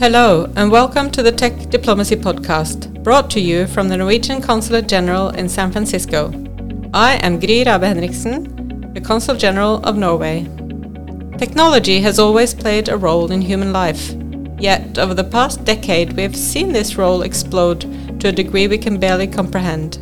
Hello, 0.00 0.48
and 0.54 0.70
welcome 0.70 1.10
to 1.10 1.24
the 1.24 1.32
Tech 1.32 1.70
Diplomacy 1.70 2.14
Podcast, 2.14 3.02
brought 3.02 3.28
to 3.30 3.40
you 3.40 3.66
from 3.66 3.88
the 3.88 3.96
Norwegian 3.96 4.40
Consulate 4.40 4.86
General 4.86 5.30
in 5.30 5.48
San 5.48 5.72
Francisco. 5.72 6.28
I 6.94 7.14
am 7.14 7.40
Gry 7.40 7.64
Rabe 7.64 7.82
Henriksen, 7.82 8.92
the 8.94 9.00
Consul 9.00 9.34
General 9.34 9.82
of 9.82 9.96
Norway. 9.96 10.44
Technology 11.36 12.00
has 12.00 12.20
always 12.20 12.54
played 12.54 12.88
a 12.88 12.96
role 12.96 13.32
in 13.32 13.42
human 13.42 13.72
life. 13.72 14.14
Yet, 14.60 14.98
over 14.98 15.14
the 15.14 15.24
past 15.24 15.64
decade, 15.64 16.12
we 16.12 16.22
have 16.22 16.36
seen 16.36 16.72
this 16.72 16.94
role 16.94 17.22
explode 17.22 17.80
to 18.20 18.28
a 18.28 18.32
degree 18.32 18.68
we 18.68 18.78
can 18.78 19.00
barely 19.00 19.26
comprehend. 19.26 19.98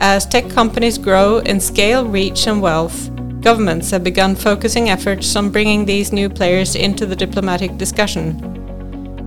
As 0.00 0.26
tech 0.26 0.50
companies 0.50 0.98
grow 0.98 1.38
in 1.38 1.60
scale, 1.60 2.04
reach, 2.04 2.46
and 2.46 2.60
wealth, 2.60 3.08
governments 3.40 3.90
have 3.90 4.04
begun 4.04 4.36
focusing 4.36 4.90
efforts 4.90 5.34
on 5.34 5.48
bringing 5.48 5.86
these 5.86 6.12
new 6.12 6.28
players 6.28 6.76
into 6.76 7.06
the 7.06 7.16
diplomatic 7.16 7.78
discussion 7.78 8.58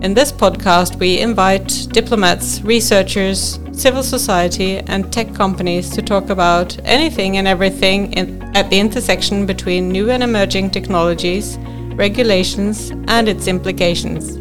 in 0.02 0.16
this 0.16 0.32
podcast, 0.32 0.96
we 0.96 1.20
invite 1.20 1.88
diplomats, 1.92 2.62
researchers, 2.62 3.60
civil 3.72 4.02
society, 4.02 4.80
and 4.80 5.14
tech 5.14 5.34
companies 5.36 5.92
to 5.92 6.02
talk 6.02 6.32
about 6.32 6.76
anything 6.86 7.38
and 7.38 7.48
everything 7.48 8.12
in, 8.14 8.42
at 8.56 8.70
the 8.72 8.80
intersection 8.80 9.46
between 9.46 9.90
new 9.90 10.10
and 10.10 10.24
emerging 10.24 10.72
technologies, 10.72 11.60
regulations, 11.94 12.90
and 13.08 13.30
its 13.30 13.48
implications. 13.48 14.38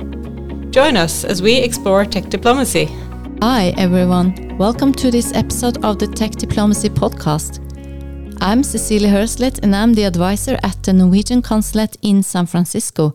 Join 0.74 0.96
us 0.96 1.24
as 1.24 1.42
we 1.42 1.56
explore 1.56 2.06
tech 2.06 2.30
diplomacy. 2.30 2.87
Hi, 3.42 3.74
everyone. 3.77 4.56
Welcome 4.56 4.95
to 4.95 5.10
this 5.10 5.34
episode 5.34 5.84
of 5.84 5.98
the 5.98 6.06
Tech 6.06 6.32
Diplomacy 6.32 6.88
Podcast. 6.88 7.60
I'm 8.40 8.62
Cecilie 8.62 9.10
Hørslet, 9.10 9.59
and 9.62 9.77
I'm 9.77 9.92
the 9.92 10.04
advisor 10.04 10.59
at 10.62 10.82
the 10.84 10.95
Norwegian 10.95 11.42
Consulate 11.42 11.96
in 12.01 12.23
San 12.23 12.46
Francisco. 12.46 13.15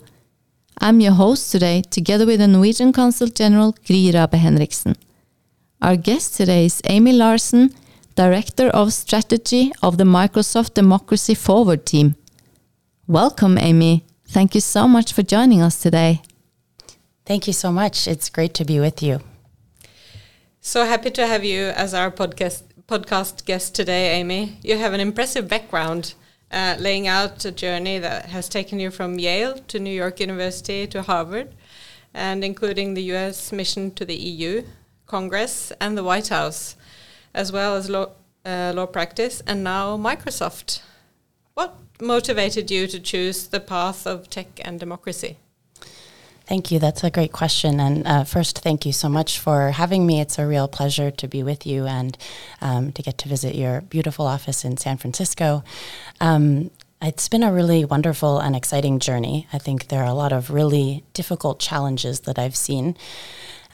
I'm 0.80 1.00
your 1.00 1.14
host 1.14 1.52
today, 1.52 1.82
together 1.82 2.26
with 2.26 2.40
the 2.40 2.48
Norwegian 2.48 2.92
Consul 2.92 3.28
General 3.28 3.72
Gry 3.88 4.12
Rabe 4.12 4.34
Henriksen. 4.34 4.96
Our 5.82 5.96
guest 5.96 6.36
today 6.36 6.66
is 6.66 6.82
Amy 6.86 7.14
Larsen, 7.14 7.74
Director 8.16 8.68
of 8.68 8.94
Strategy 8.94 9.72
of 9.82 9.98
the 9.98 10.04
Microsoft 10.04 10.74
Democracy 10.74 11.34
Forward 11.34 11.86
team. 11.86 12.16
Welcome, 13.08 13.58
Amy. 13.58 14.06
Thank 14.28 14.54
you 14.54 14.62
so 14.62 14.88
much 14.88 15.14
for 15.14 15.24
joining 15.24 15.62
us 15.62 15.80
today. 15.80 16.22
Thank 17.26 17.48
you 17.48 17.54
so 17.54 17.72
much. 17.72 18.08
It's 18.08 18.30
great 18.30 18.54
to 18.56 18.66
be 18.66 18.80
with 18.80 19.02
you. 19.02 19.22
So 20.62 20.86
happy 20.86 21.12
to 21.12 21.26
have 21.26 21.46
you 21.46 21.68
as 21.70 21.94
our 21.94 22.12
podcast 22.12 22.64
podcast 22.88 23.46
guest 23.46 23.74
today, 23.74 24.12
Amy. 24.12 24.58
You 24.62 24.78
have 24.78 24.94
an 24.94 25.00
impressive 25.00 25.48
background 25.48 26.14
uh, 26.52 26.76
laying 26.80 27.08
out 27.08 27.44
a 27.46 27.52
journey 27.52 28.00
that 28.00 28.26
has 28.28 28.48
taken 28.48 28.80
you 28.80 28.92
from 28.92 29.20
Yale 29.20 29.60
to 29.68 29.80
New 29.80 29.94
York 29.94 30.20
University 30.20 30.88
to 30.88 31.02
Harvard, 31.02 31.54
and 32.14 32.44
including 32.44 32.94
the 32.94 33.04
US 33.14 33.52
mission 33.52 33.92
to 33.92 34.06
the 34.06 34.16
EU, 34.16 34.64
Congress, 35.06 35.72
and 35.82 35.98
the 35.98 36.04
White 36.04 36.30
House, 36.30 36.76
as 37.34 37.52
well 37.52 37.76
as 37.76 37.90
law, 37.90 38.12
uh, 38.46 38.72
law 38.76 38.86
practice, 38.86 39.42
and 39.46 39.64
now 39.64 39.98
Microsoft. 39.98 40.82
What 41.54 41.78
motivated 42.02 42.72
you 42.72 42.88
to 42.88 43.00
choose 43.00 43.48
the 43.48 43.60
path 43.60 44.06
of 44.06 44.30
tech 44.30 44.60
and 44.64 44.80
democracy? 44.80 45.38
Thank 46.48 46.72
you. 46.72 46.78
That's 46.78 47.04
a 47.04 47.10
great 47.10 47.32
question. 47.32 47.80
And 47.80 48.06
uh, 48.06 48.24
first, 48.24 48.60
thank 48.60 48.86
you 48.86 48.94
so 48.94 49.10
much 49.10 49.40
for 49.40 49.72
having 49.72 50.06
me. 50.06 50.22
It's 50.22 50.38
a 50.38 50.46
real 50.46 50.68
pleasure 50.68 51.10
to 51.10 51.28
be 51.28 51.42
with 51.42 51.66
you 51.66 51.86
and 51.88 52.18
um, 52.62 52.92
to 52.92 53.02
get 53.02 53.18
to 53.20 53.30
visit 53.30 53.56
your 53.56 53.82
beautiful 53.82 54.28
office 54.28 54.64
in 54.64 54.78
San 54.78 54.98
Francisco. 54.98 55.64
Um, 56.22 56.70
it's 57.02 57.28
been 57.28 57.44
a 57.44 57.52
really 57.52 57.84
wonderful 57.84 58.40
and 58.40 58.56
exciting 58.56 59.00
journey. 59.00 59.48
I 59.52 59.58
think 59.58 59.88
there 59.88 60.02
are 60.02 60.08
a 60.08 60.14
lot 60.14 60.32
of 60.32 60.50
really 60.50 61.04
difficult 61.14 61.60
challenges 61.60 62.22
that 62.22 62.40
I've 62.40 62.56
seen 62.56 62.96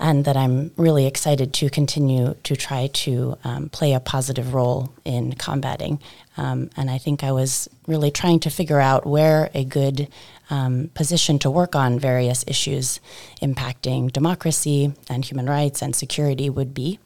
and 0.01 0.25
that 0.25 0.35
I'm 0.35 0.71
really 0.77 1.05
excited 1.05 1.53
to 1.53 1.69
continue 1.69 2.35
to 2.43 2.55
try 2.55 2.87
to 2.87 3.37
um, 3.43 3.69
play 3.69 3.93
a 3.93 3.99
positive 3.99 4.53
role 4.53 4.91
in 5.05 5.33
combating. 5.33 5.99
Um, 6.37 6.71
and 6.75 6.89
I 6.89 6.97
think 6.97 7.23
I 7.23 7.31
was 7.31 7.69
really 7.87 8.09
trying 8.09 8.39
to 8.41 8.49
figure 8.49 8.79
out 8.79 9.05
where 9.05 9.51
a 9.53 9.63
good 9.63 10.07
um, 10.49 10.89
position 10.95 11.37
to 11.39 11.51
work 11.51 11.75
on 11.75 11.99
various 11.99 12.43
issues 12.47 12.99
impacting 13.41 14.11
democracy 14.11 14.93
and 15.07 15.23
human 15.23 15.45
rights 15.45 15.83
and 15.83 15.95
security 15.95 16.49
would 16.49 16.73
be. 16.73 16.99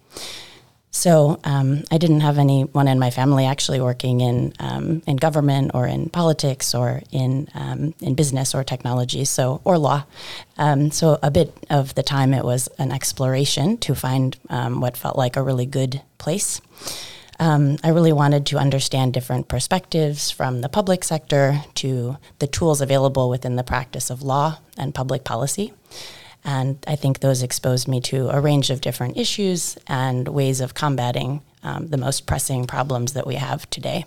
So 0.95 1.41
um, 1.43 1.83
I 1.91 1.97
didn't 1.97 2.21
have 2.21 2.37
anyone 2.37 2.87
in 2.87 2.99
my 2.99 3.09
family 3.09 3.45
actually 3.45 3.81
working 3.81 4.21
in 4.21 4.53
um, 4.61 5.03
in 5.05 5.17
government 5.17 5.71
or 5.73 5.85
in 5.85 6.07
politics 6.07 6.73
or 6.73 7.01
in 7.11 7.49
um, 7.53 7.93
in 7.99 8.15
business 8.15 8.55
or 8.55 8.63
technology, 8.63 9.25
so 9.25 9.59
or 9.65 9.77
law. 9.77 10.05
Um, 10.57 10.91
so 10.91 11.19
a 11.21 11.29
bit 11.29 11.53
of 11.69 11.95
the 11.95 12.01
time 12.01 12.33
it 12.33 12.45
was 12.45 12.69
an 12.79 12.93
exploration 12.93 13.77
to 13.79 13.93
find 13.93 14.37
um, 14.49 14.79
what 14.79 14.95
felt 14.95 15.17
like 15.17 15.35
a 15.35 15.43
really 15.43 15.65
good 15.65 16.01
place. 16.17 16.61
Um, 17.41 17.75
I 17.83 17.89
really 17.89 18.13
wanted 18.13 18.45
to 18.45 18.57
understand 18.57 19.13
different 19.13 19.49
perspectives 19.49 20.31
from 20.31 20.61
the 20.61 20.69
public 20.69 21.03
sector 21.03 21.59
to 21.75 22.15
the 22.39 22.47
tools 22.47 22.79
available 22.79 23.29
within 23.29 23.57
the 23.57 23.63
practice 23.65 24.09
of 24.09 24.23
law 24.23 24.59
and 24.77 24.95
public 24.95 25.25
policy. 25.25 25.73
And 26.45 26.77
I 26.87 26.95
think 26.95 27.19
those 27.19 27.41
exposed 27.41 27.87
me 27.87 27.99
to 28.01 28.29
a 28.29 28.39
range 28.39 28.69
of 28.69 28.79
different 28.79 29.17
issues 29.17 29.77
and 29.87 30.27
ways 30.27 30.61
of 30.61 30.75
combating 30.75 31.41
um, 31.63 31.87
the 31.87 31.97
most 31.97 32.27
pressing 32.27 32.65
problems 32.65 33.13
that 33.13 33.25
we 33.25 33.35
have 33.35 33.67
today. 33.71 34.05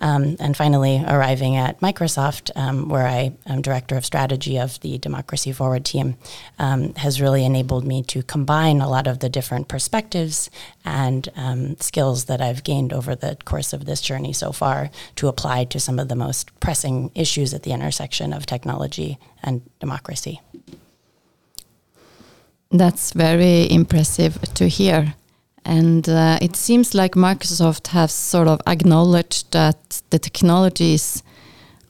Um, 0.00 0.36
and 0.38 0.56
finally, 0.56 1.02
arriving 1.04 1.56
at 1.56 1.80
Microsoft, 1.80 2.52
um, 2.54 2.88
where 2.88 3.06
I 3.06 3.32
am 3.46 3.62
director 3.62 3.96
of 3.96 4.04
strategy 4.04 4.56
of 4.56 4.78
the 4.80 4.98
Democracy 4.98 5.50
Forward 5.50 5.84
team, 5.84 6.16
um, 6.58 6.94
has 6.94 7.20
really 7.20 7.44
enabled 7.44 7.84
me 7.84 8.02
to 8.04 8.22
combine 8.22 8.80
a 8.80 8.88
lot 8.88 9.08
of 9.08 9.18
the 9.18 9.28
different 9.28 9.66
perspectives 9.66 10.50
and 10.84 11.28
um, 11.34 11.76
skills 11.80 12.26
that 12.26 12.40
I've 12.40 12.62
gained 12.62 12.92
over 12.92 13.16
the 13.16 13.36
course 13.44 13.72
of 13.72 13.86
this 13.86 14.00
journey 14.00 14.32
so 14.32 14.52
far 14.52 14.90
to 15.16 15.26
apply 15.26 15.64
to 15.64 15.80
some 15.80 15.98
of 15.98 16.08
the 16.08 16.14
most 16.14 16.58
pressing 16.60 17.10
issues 17.16 17.52
at 17.52 17.64
the 17.64 17.72
intersection 17.72 18.32
of 18.32 18.46
technology 18.46 19.18
and 19.42 19.68
democracy. 19.80 20.40
That's 22.70 23.12
very 23.14 23.70
impressive 23.70 24.40
to 24.54 24.68
hear. 24.68 25.14
And 25.64 26.08
uh, 26.08 26.38
it 26.40 26.56
seems 26.56 26.94
like 26.94 27.12
Microsoft 27.12 27.88
has 27.88 28.12
sort 28.12 28.48
of 28.48 28.60
acknowledged 28.66 29.52
that 29.52 30.02
the 30.10 30.18
technologies 30.18 31.22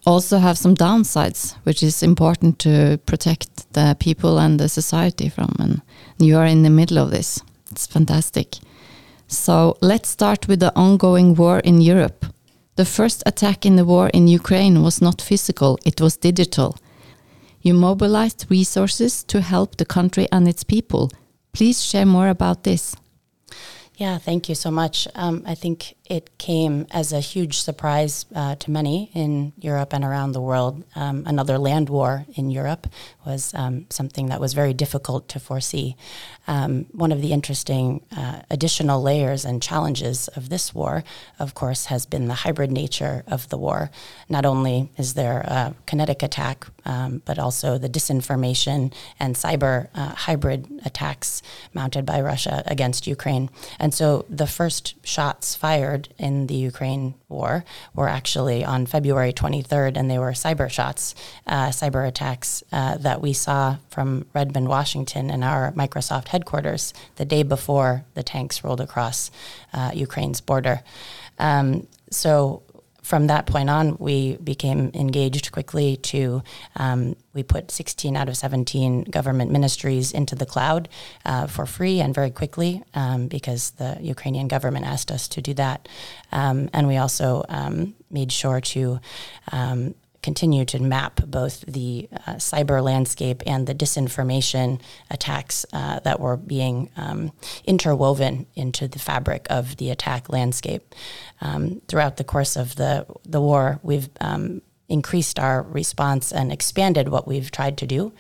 also 0.06 0.38
have 0.38 0.56
some 0.56 0.74
downsides, 0.74 1.54
which 1.64 1.82
is 1.82 2.02
important 2.02 2.58
to 2.60 2.98
protect 3.06 3.72
the 3.72 3.96
people 3.98 4.38
and 4.38 4.58
the 4.58 4.68
society 4.68 5.28
from. 5.28 5.54
And 5.58 5.82
you 6.18 6.36
are 6.36 6.46
in 6.46 6.62
the 6.62 6.70
middle 6.70 6.98
of 6.98 7.10
this. 7.10 7.40
It's 7.70 7.86
fantastic. 7.86 8.56
So 9.26 9.76
let's 9.82 10.08
start 10.08 10.48
with 10.48 10.60
the 10.60 10.74
ongoing 10.74 11.34
war 11.34 11.58
in 11.58 11.80
Europe. 11.80 12.24
The 12.76 12.84
first 12.84 13.22
attack 13.26 13.66
in 13.66 13.76
the 13.76 13.84
war 13.84 14.08
in 14.14 14.28
Ukraine 14.28 14.82
was 14.82 15.02
not 15.02 15.20
physical, 15.20 15.78
it 15.84 16.00
was 16.00 16.16
digital. 16.16 16.76
You 17.60 17.74
mobilized 17.74 18.46
resources 18.48 19.24
to 19.24 19.40
help 19.40 19.76
the 19.76 19.84
country 19.84 20.28
and 20.30 20.46
its 20.48 20.64
people. 20.64 21.10
Please 21.52 21.84
share 21.84 22.06
more 22.06 22.28
about 22.28 22.62
this. 22.62 22.96
Yeah, 23.98 24.18
thank 24.18 24.48
you 24.48 24.54
so 24.54 24.70
much. 24.70 25.08
Um, 25.16 25.42
I 25.44 25.56
think 25.56 25.96
it 26.04 26.38
came 26.38 26.86
as 26.92 27.12
a 27.12 27.18
huge 27.18 27.58
surprise 27.58 28.26
uh, 28.32 28.54
to 28.54 28.70
many 28.70 29.10
in 29.12 29.52
Europe 29.58 29.92
and 29.92 30.04
around 30.04 30.32
the 30.32 30.40
world. 30.40 30.84
Um, 30.94 31.24
another 31.26 31.58
land 31.58 31.88
war 31.88 32.24
in 32.36 32.48
Europe 32.48 32.86
was 33.26 33.52
um, 33.54 33.86
something 33.90 34.26
that 34.26 34.40
was 34.40 34.54
very 34.54 34.72
difficult 34.72 35.28
to 35.30 35.40
foresee. 35.40 35.96
Um, 36.48 36.86
one 36.92 37.12
of 37.12 37.20
the 37.20 37.32
interesting 37.32 38.00
uh, 38.16 38.40
additional 38.50 39.02
layers 39.02 39.44
and 39.44 39.62
challenges 39.62 40.28
of 40.28 40.48
this 40.48 40.74
war, 40.74 41.04
of 41.38 41.54
course, 41.54 41.86
has 41.86 42.06
been 42.06 42.26
the 42.26 42.34
hybrid 42.34 42.72
nature 42.72 43.22
of 43.26 43.48
the 43.50 43.58
war. 43.58 43.90
Not 44.30 44.46
only 44.46 44.90
is 44.96 45.12
there 45.12 45.40
a 45.42 45.74
kinetic 45.86 46.22
attack, 46.22 46.66
um, 46.86 47.20
but 47.26 47.38
also 47.38 47.76
the 47.76 47.88
disinformation 47.88 48.94
and 49.20 49.36
cyber 49.36 49.88
uh, 49.94 50.14
hybrid 50.14 50.66
attacks 50.86 51.42
mounted 51.74 52.06
by 52.06 52.18
Russia 52.20 52.62
against 52.66 53.06
Ukraine. 53.06 53.50
And 53.78 53.92
so 53.92 54.24
the 54.30 54.46
first 54.46 54.94
shots 55.06 55.54
fired 55.54 56.08
in 56.16 56.46
the 56.46 56.54
Ukraine 56.54 57.14
war 57.28 57.64
were 57.94 58.08
actually 58.08 58.64
on 58.64 58.86
February 58.86 59.34
23rd, 59.34 59.98
and 59.98 60.10
they 60.10 60.18
were 60.18 60.32
cyber 60.32 60.70
shots, 60.70 61.14
uh, 61.46 61.68
cyber 61.68 62.08
attacks 62.08 62.62
uh, 62.72 62.96
that 62.96 63.20
we 63.20 63.34
saw 63.34 63.76
from 63.90 64.24
Redmond, 64.32 64.68
Washington, 64.68 65.30
and 65.30 65.44
our 65.44 65.72
Microsoft 65.72 66.28
headquarters 66.28 66.37
the 67.16 67.24
day 67.24 67.42
before 67.42 68.04
the 68.14 68.22
tanks 68.22 68.64
rolled 68.64 68.80
across 68.80 69.30
uh, 69.72 69.90
Ukraine's 69.94 70.40
border. 70.40 70.82
Um, 71.38 71.86
so 72.10 72.62
from 73.08 73.28
that 73.28 73.46
point 73.46 73.70
on, 73.70 73.96
we 73.98 74.36
became 74.36 74.90
engaged 74.92 75.50
quickly 75.50 75.96
to, 75.96 76.42
um, 76.76 77.16
we 77.32 77.42
put 77.42 77.70
16 77.70 78.14
out 78.14 78.28
of 78.28 78.36
17 78.36 79.04
government 79.04 79.50
ministries 79.50 80.12
into 80.12 80.34
the 80.34 80.44
cloud 80.44 80.90
uh, 81.24 81.46
for 81.46 81.64
free 81.64 82.00
and 82.00 82.14
very 82.14 82.30
quickly 82.30 82.82
um, 82.92 83.26
because 83.26 83.70
the 83.70 83.96
Ukrainian 84.02 84.46
government 84.46 84.84
asked 84.84 85.10
us 85.10 85.26
to 85.28 85.40
do 85.40 85.54
that. 85.54 85.88
Um, 86.32 86.68
and 86.74 86.86
we 86.86 86.98
also 86.98 87.44
um, 87.48 87.94
made 88.10 88.30
sure 88.30 88.60
to 88.60 89.00
um, 89.52 89.94
continue 90.22 90.64
to 90.64 90.82
map 90.82 91.20
both 91.26 91.60
the 91.66 92.08
uh, 92.26 92.34
cyber 92.34 92.82
landscape 92.82 93.42
and 93.46 93.66
the 93.66 93.74
disinformation 93.74 94.80
attacks 95.10 95.64
uh, 95.72 96.00
that 96.00 96.20
were 96.20 96.36
being 96.36 96.90
um, 96.96 97.32
interwoven 97.64 98.46
into 98.54 98.88
the 98.88 98.98
fabric 98.98 99.46
of 99.50 99.76
the 99.76 99.90
attack 99.90 100.28
landscape. 100.28 100.94
Um, 101.40 101.80
throughout 101.88 102.16
the 102.16 102.24
course 102.24 102.56
of 102.56 102.76
the, 102.76 103.06
the 103.24 103.40
war, 103.40 103.78
we've 103.82 104.08
um, 104.20 104.62
increased 104.88 105.38
our 105.38 105.62
response 105.62 106.32
and 106.32 106.50
expanded 106.50 107.08
what 107.08 107.28
we've 107.28 107.50
tried 107.50 107.76
to 107.78 107.86
do. 107.86 108.12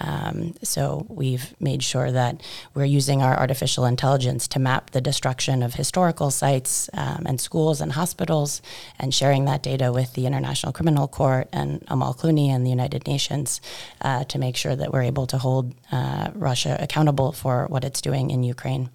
Um, 0.00 0.54
so 0.62 1.06
we've 1.08 1.54
made 1.60 1.82
sure 1.82 2.10
that 2.10 2.42
we're 2.74 2.84
using 2.84 3.22
our 3.22 3.38
artificial 3.38 3.84
intelligence 3.84 4.48
to 4.48 4.58
map 4.58 4.90
the 4.90 5.00
destruction 5.00 5.62
of 5.62 5.74
historical 5.74 6.30
sites 6.30 6.90
um, 6.94 7.24
and 7.26 7.40
schools 7.40 7.80
and 7.80 7.92
hospitals, 7.92 8.60
and 8.98 9.14
sharing 9.14 9.44
that 9.44 9.62
data 9.62 9.92
with 9.92 10.14
the 10.14 10.26
International 10.26 10.72
Criminal 10.72 11.08
Court 11.08 11.48
and 11.52 11.84
Amal 11.88 12.14
Clooney 12.14 12.48
and 12.48 12.64
the 12.64 12.70
United 12.70 13.06
Nations 13.06 13.60
uh, 14.00 14.24
to 14.24 14.38
make 14.38 14.56
sure 14.56 14.76
that 14.76 14.92
we're 14.92 15.02
able 15.02 15.26
to 15.26 15.38
hold 15.38 15.74
uh, 15.92 16.30
Russia 16.34 16.76
accountable 16.80 17.32
for 17.32 17.66
what 17.68 17.84
it's 17.84 18.00
doing 18.00 18.30
in 18.30 18.42
Ukraine. 18.42 18.90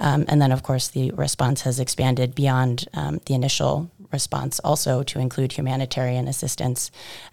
Um, 0.00 0.24
and 0.28 0.42
then, 0.42 0.52
of 0.52 0.62
course, 0.62 0.88
the 0.88 1.12
response 1.12 1.62
has 1.62 1.78
expanded 1.78 2.34
beyond 2.34 2.86
um, 2.94 3.20
the 3.26 3.34
initial 3.34 3.90
response 4.12 4.60
also 4.60 5.02
to 5.02 5.18
include 5.18 5.52
humanitarian 5.52 6.28
assistance. 6.28 6.90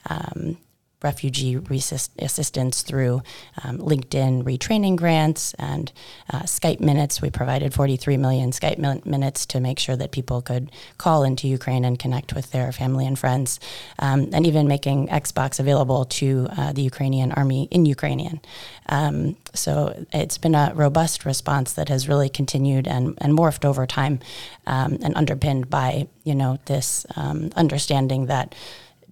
Um, 0.09 0.57
refugee 1.03 1.57
resist- 1.57 2.11
assistance 2.19 2.81
through 2.81 3.21
um, 3.63 3.77
LinkedIn 3.77 4.43
retraining 4.43 4.95
grants 4.95 5.53
and 5.55 5.91
uh, 6.31 6.41
Skype 6.41 6.79
minutes. 6.79 7.21
We 7.21 7.29
provided 7.29 7.73
43 7.73 8.17
million 8.17 8.51
Skype 8.51 8.77
min- 8.77 9.01
minutes 9.05 9.45
to 9.47 9.59
make 9.59 9.79
sure 9.79 9.95
that 9.95 10.11
people 10.11 10.41
could 10.41 10.71
call 10.97 11.23
into 11.23 11.47
Ukraine 11.47 11.85
and 11.85 11.97
connect 11.97 12.33
with 12.33 12.51
their 12.51 12.71
family 12.71 13.05
and 13.05 13.17
friends, 13.17 13.59
um, 13.99 14.29
and 14.33 14.45
even 14.45 14.67
making 14.67 15.07
Xbox 15.07 15.59
available 15.59 16.05
to 16.05 16.47
uh, 16.57 16.73
the 16.73 16.81
Ukrainian 16.81 17.31
army 17.31 17.67
in 17.71 17.85
Ukrainian. 17.85 18.41
Um, 18.89 19.37
so 19.53 20.05
it's 20.11 20.37
been 20.37 20.55
a 20.55 20.71
robust 20.75 21.25
response 21.25 21.73
that 21.73 21.89
has 21.89 22.07
really 22.07 22.29
continued 22.29 22.87
and, 22.87 23.17
and 23.19 23.37
morphed 23.37 23.65
over 23.65 23.85
time 23.85 24.19
um, 24.67 24.97
and 25.03 25.15
underpinned 25.15 25.69
by, 25.69 26.07
you 26.23 26.35
know, 26.35 26.59
this 26.65 27.05
um, 27.15 27.51
understanding 27.55 28.27
that 28.27 28.55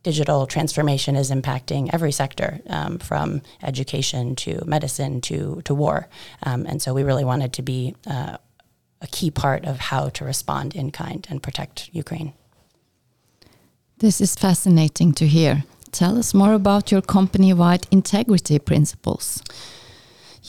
digital 0.03 0.45
transformation 0.45 1.15
is 1.15 1.31
impacting 1.31 1.89
every 1.93 2.11
sector, 2.11 2.59
um, 2.67 2.99
from 2.99 3.41
education 3.63 4.35
to 4.35 4.63
medicine 4.65 5.21
to 5.21 5.61
to 5.65 5.75
war, 5.75 6.07
um, 6.43 6.65
and 6.65 6.81
so 6.81 6.93
we 6.93 7.03
really 7.03 7.25
wanted 7.25 7.53
to 7.53 7.61
be 7.61 7.95
uh, 8.07 8.37
a 9.01 9.07
key 9.07 9.31
part 9.31 9.65
of 9.65 9.79
how 9.79 10.09
to 10.09 10.25
respond 10.25 10.75
in 10.75 10.91
kind 10.91 11.27
and 11.29 11.41
protect 11.41 11.89
Ukraine. 11.93 12.33
This 13.97 14.21
is 14.21 14.35
fascinating 14.35 15.13
to 15.13 15.27
hear. 15.27 15.63
Tell 15.91 16.17
us 16.17 16.33
more 16.33 16.53
about 16.53 16.91
your 16.91 17.01
company-wide 17.01 17.87
integrity 17.91 18.59
principles. 18.59 19.41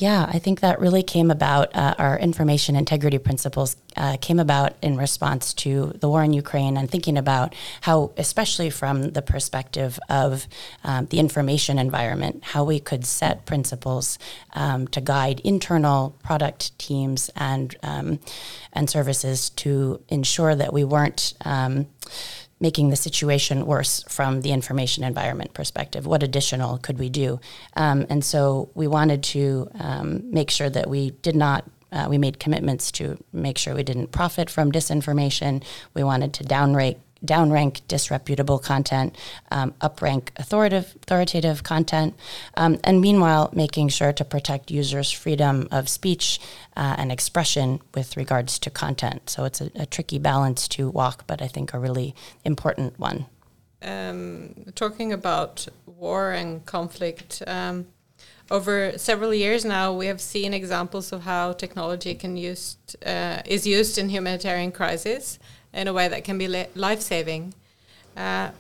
Yeah, 0.01 0.25
I 0.33 0.39
think 0.39 0.61
that 0.61 0.81
really 0.81 1.03
came 1.03 1.31
about. 1.31 1.77
Uh, 1.77 1.95
our 1.99 2.19
information 2.19 2.75
integrity 2.75 3.19
principles 3.19 3.77
uh, 3.99 4.17
came 4.19 4.41
about 4.41 4.73
in 4.81 4.97
response 4.97 5.53
to 5.55 5.93
the 6.01 6.09
war 6.09 6.25
in 6.25 6.33
Ukraine 6.33 6.79
and 6.79 6.91
thinking 6.91 7.19
about 7.19 7.55
how, 7.83 8.13
especially 8.17 8.71
from 8.71 9.11
the 9.11 9.21
perspective 9.21 10.01
of 10.09 10.47
um, 10.85 11.05
the 11.11 11.19
information 11.19 11.79
environment, 11.79 12.43
how 12.45 12.65
we 12.65 12.81
could 12.81 13.05
set 13.05 13.45
principles 13.45 14.19
um, 14.55 14.89
to 14.89 15.03
guide 15.03 15.41
internal 15.41 16.17
product 16.23 16.79
teams 16.79 17.31
and 17.37 17.77
um, 17.83 18.21
and 18.73 18.89
services 18.89 19.51
to 19.51 20.01
ensure 20.09 20.55
that 20.55 20.73
we 20.73 20.83
weren't 20.83 21.35
um, 21.45 21.89
making 22.61 22.91
the 22.91 22.97
situation 22.97 23.67
worse 23.67 24.05
from 24.09 24.43
the 24.43 24.53
information 24.53 25.03
environment 25.03 25.55
perspective. 25.55 26.07
What 26.07 26.23
additional 26.23 26.79
could 26.79 26.99
we 26.99 27.09
do? 27.09 27.41
Um, 27.75 28.07
and 28.11 28.25
so 28.25 28.71
we 28.75 28.87
wanted 28.87 29.23
to 29.25 29.71
um, 29.79 30.31
make 30.31 30.51
sure 30.51 30.71
that 30.71 30.89
we 30.89 31.11
did 31.23 31.37
not. 31.37 31.65
Uh, 31.93 32.07
we 32.09 32.19
made 32.19 32.39
commitments 32.39 32.93
to 32.93 33.19
make 33.33 33.59
sure 33.59 33.75
we 33.75 33.83
didn't 33.83 34.13
profit 34.13 34.49
from 34.49 34.71
disinformation. 34.71 35.65
We 35.93 36.05
wanted 36.05 36.33
to 36.35 36.45
downrate 36.45 36.99
downrank 37.25 37.81
disreputable 37.89 38.59
content, 38.59 39.17
um, 39.51 39.73
uprank 39.81 40.29
authoritative, 40.37 40.95
authoritative 41.03 41.63
content, 41.63 42.15
um, 42.57 42.79
and 42.85 43.01
meanwhile 43.01 43.51
making 43.53 43.89
sure 43.89 44.13
to 44.13 44.25
protect 44.25 44.71
users' 44.71 45.11
freedom 45.11 45.69
of 45.71 45.89
speech 45.89 46.41
uh, 46.77 46.95
and 46.99 47.13
expression 47.13 47.81
with 47.95 48.17
regards 48.17 48.59
to 48.59 48.71
content. 48.71 49.29
So 49.29 49.45
it's 49.45 49.61
a, 49.61 49.71
a, 49.75 49.87
tricky 49.87 50.19
balance 50.19 50.69
to 50.69 50.89
walk, 50.89 51.27
but 51.27 51.43
I 51.43 51.49
think 51.49 51.75
a 51.75 51.79
really 51.79 52.15
important 52.45 52.99
one. 52.99 53.27
Um, 53.83 54.55
talking 54.75 55.13
about 55.13 55.67
war 55.87 56.33
and 56.33 56.65
conflict. 56.65 57.43
Um, 57.47 57.87
over 58.51 58.99
several 58.99 59.33
years 59.33 59.65
now, 59.65 59.93
we 59.93 60.07
have 60.07 60.21
seen 60.21 60.53
examples 60.53 61.13
of 61.13 61.23
how 61.23 61.53
technology 61.53 62.15
can 62.15 62.37
used 62.37 62.97
uh, 63.07 63.43
is 63.47 63.67
used 63.67 63.97
in 63.97 64.09
humanitarian 64.09 64.73
crises 64.73 65.39
in 65.73 65.89
a 65.89 65.93
way 65.93 66.09
that 66.09 66.25
can 66.25 66.39
be 66.39 66.49
life 66.75 67.01
saving. 67.01 67.55
Uh, 68.17 68.51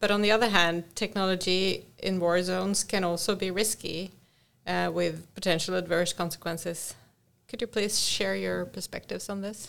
but 0.00 0.10
on 0.10 0.22
the 0.22 0.30
other 0.30 0.48
hand, 0.48 0.84
technology 0.94 1.84
in 1.98 2.18
war 2.18 2.42
zones 2.42 2.84
can 2.84 3.04
also 3.04 3.34
be 3.34 3.50
risky 3.50 4.10
uh, 4.66 4.90
with 4.92 5.32
potential 5.34 5.74
adverse 5.74 6.12
consequences. 6.12 6.94
Could 7.48 7.60
you 7.60 7.66
please 7.66 8.00
share 8.00 8.36
your 8.36 8.64
perspectives 8.64 9.28
on 9.28 9.42
this? 9.42 9.68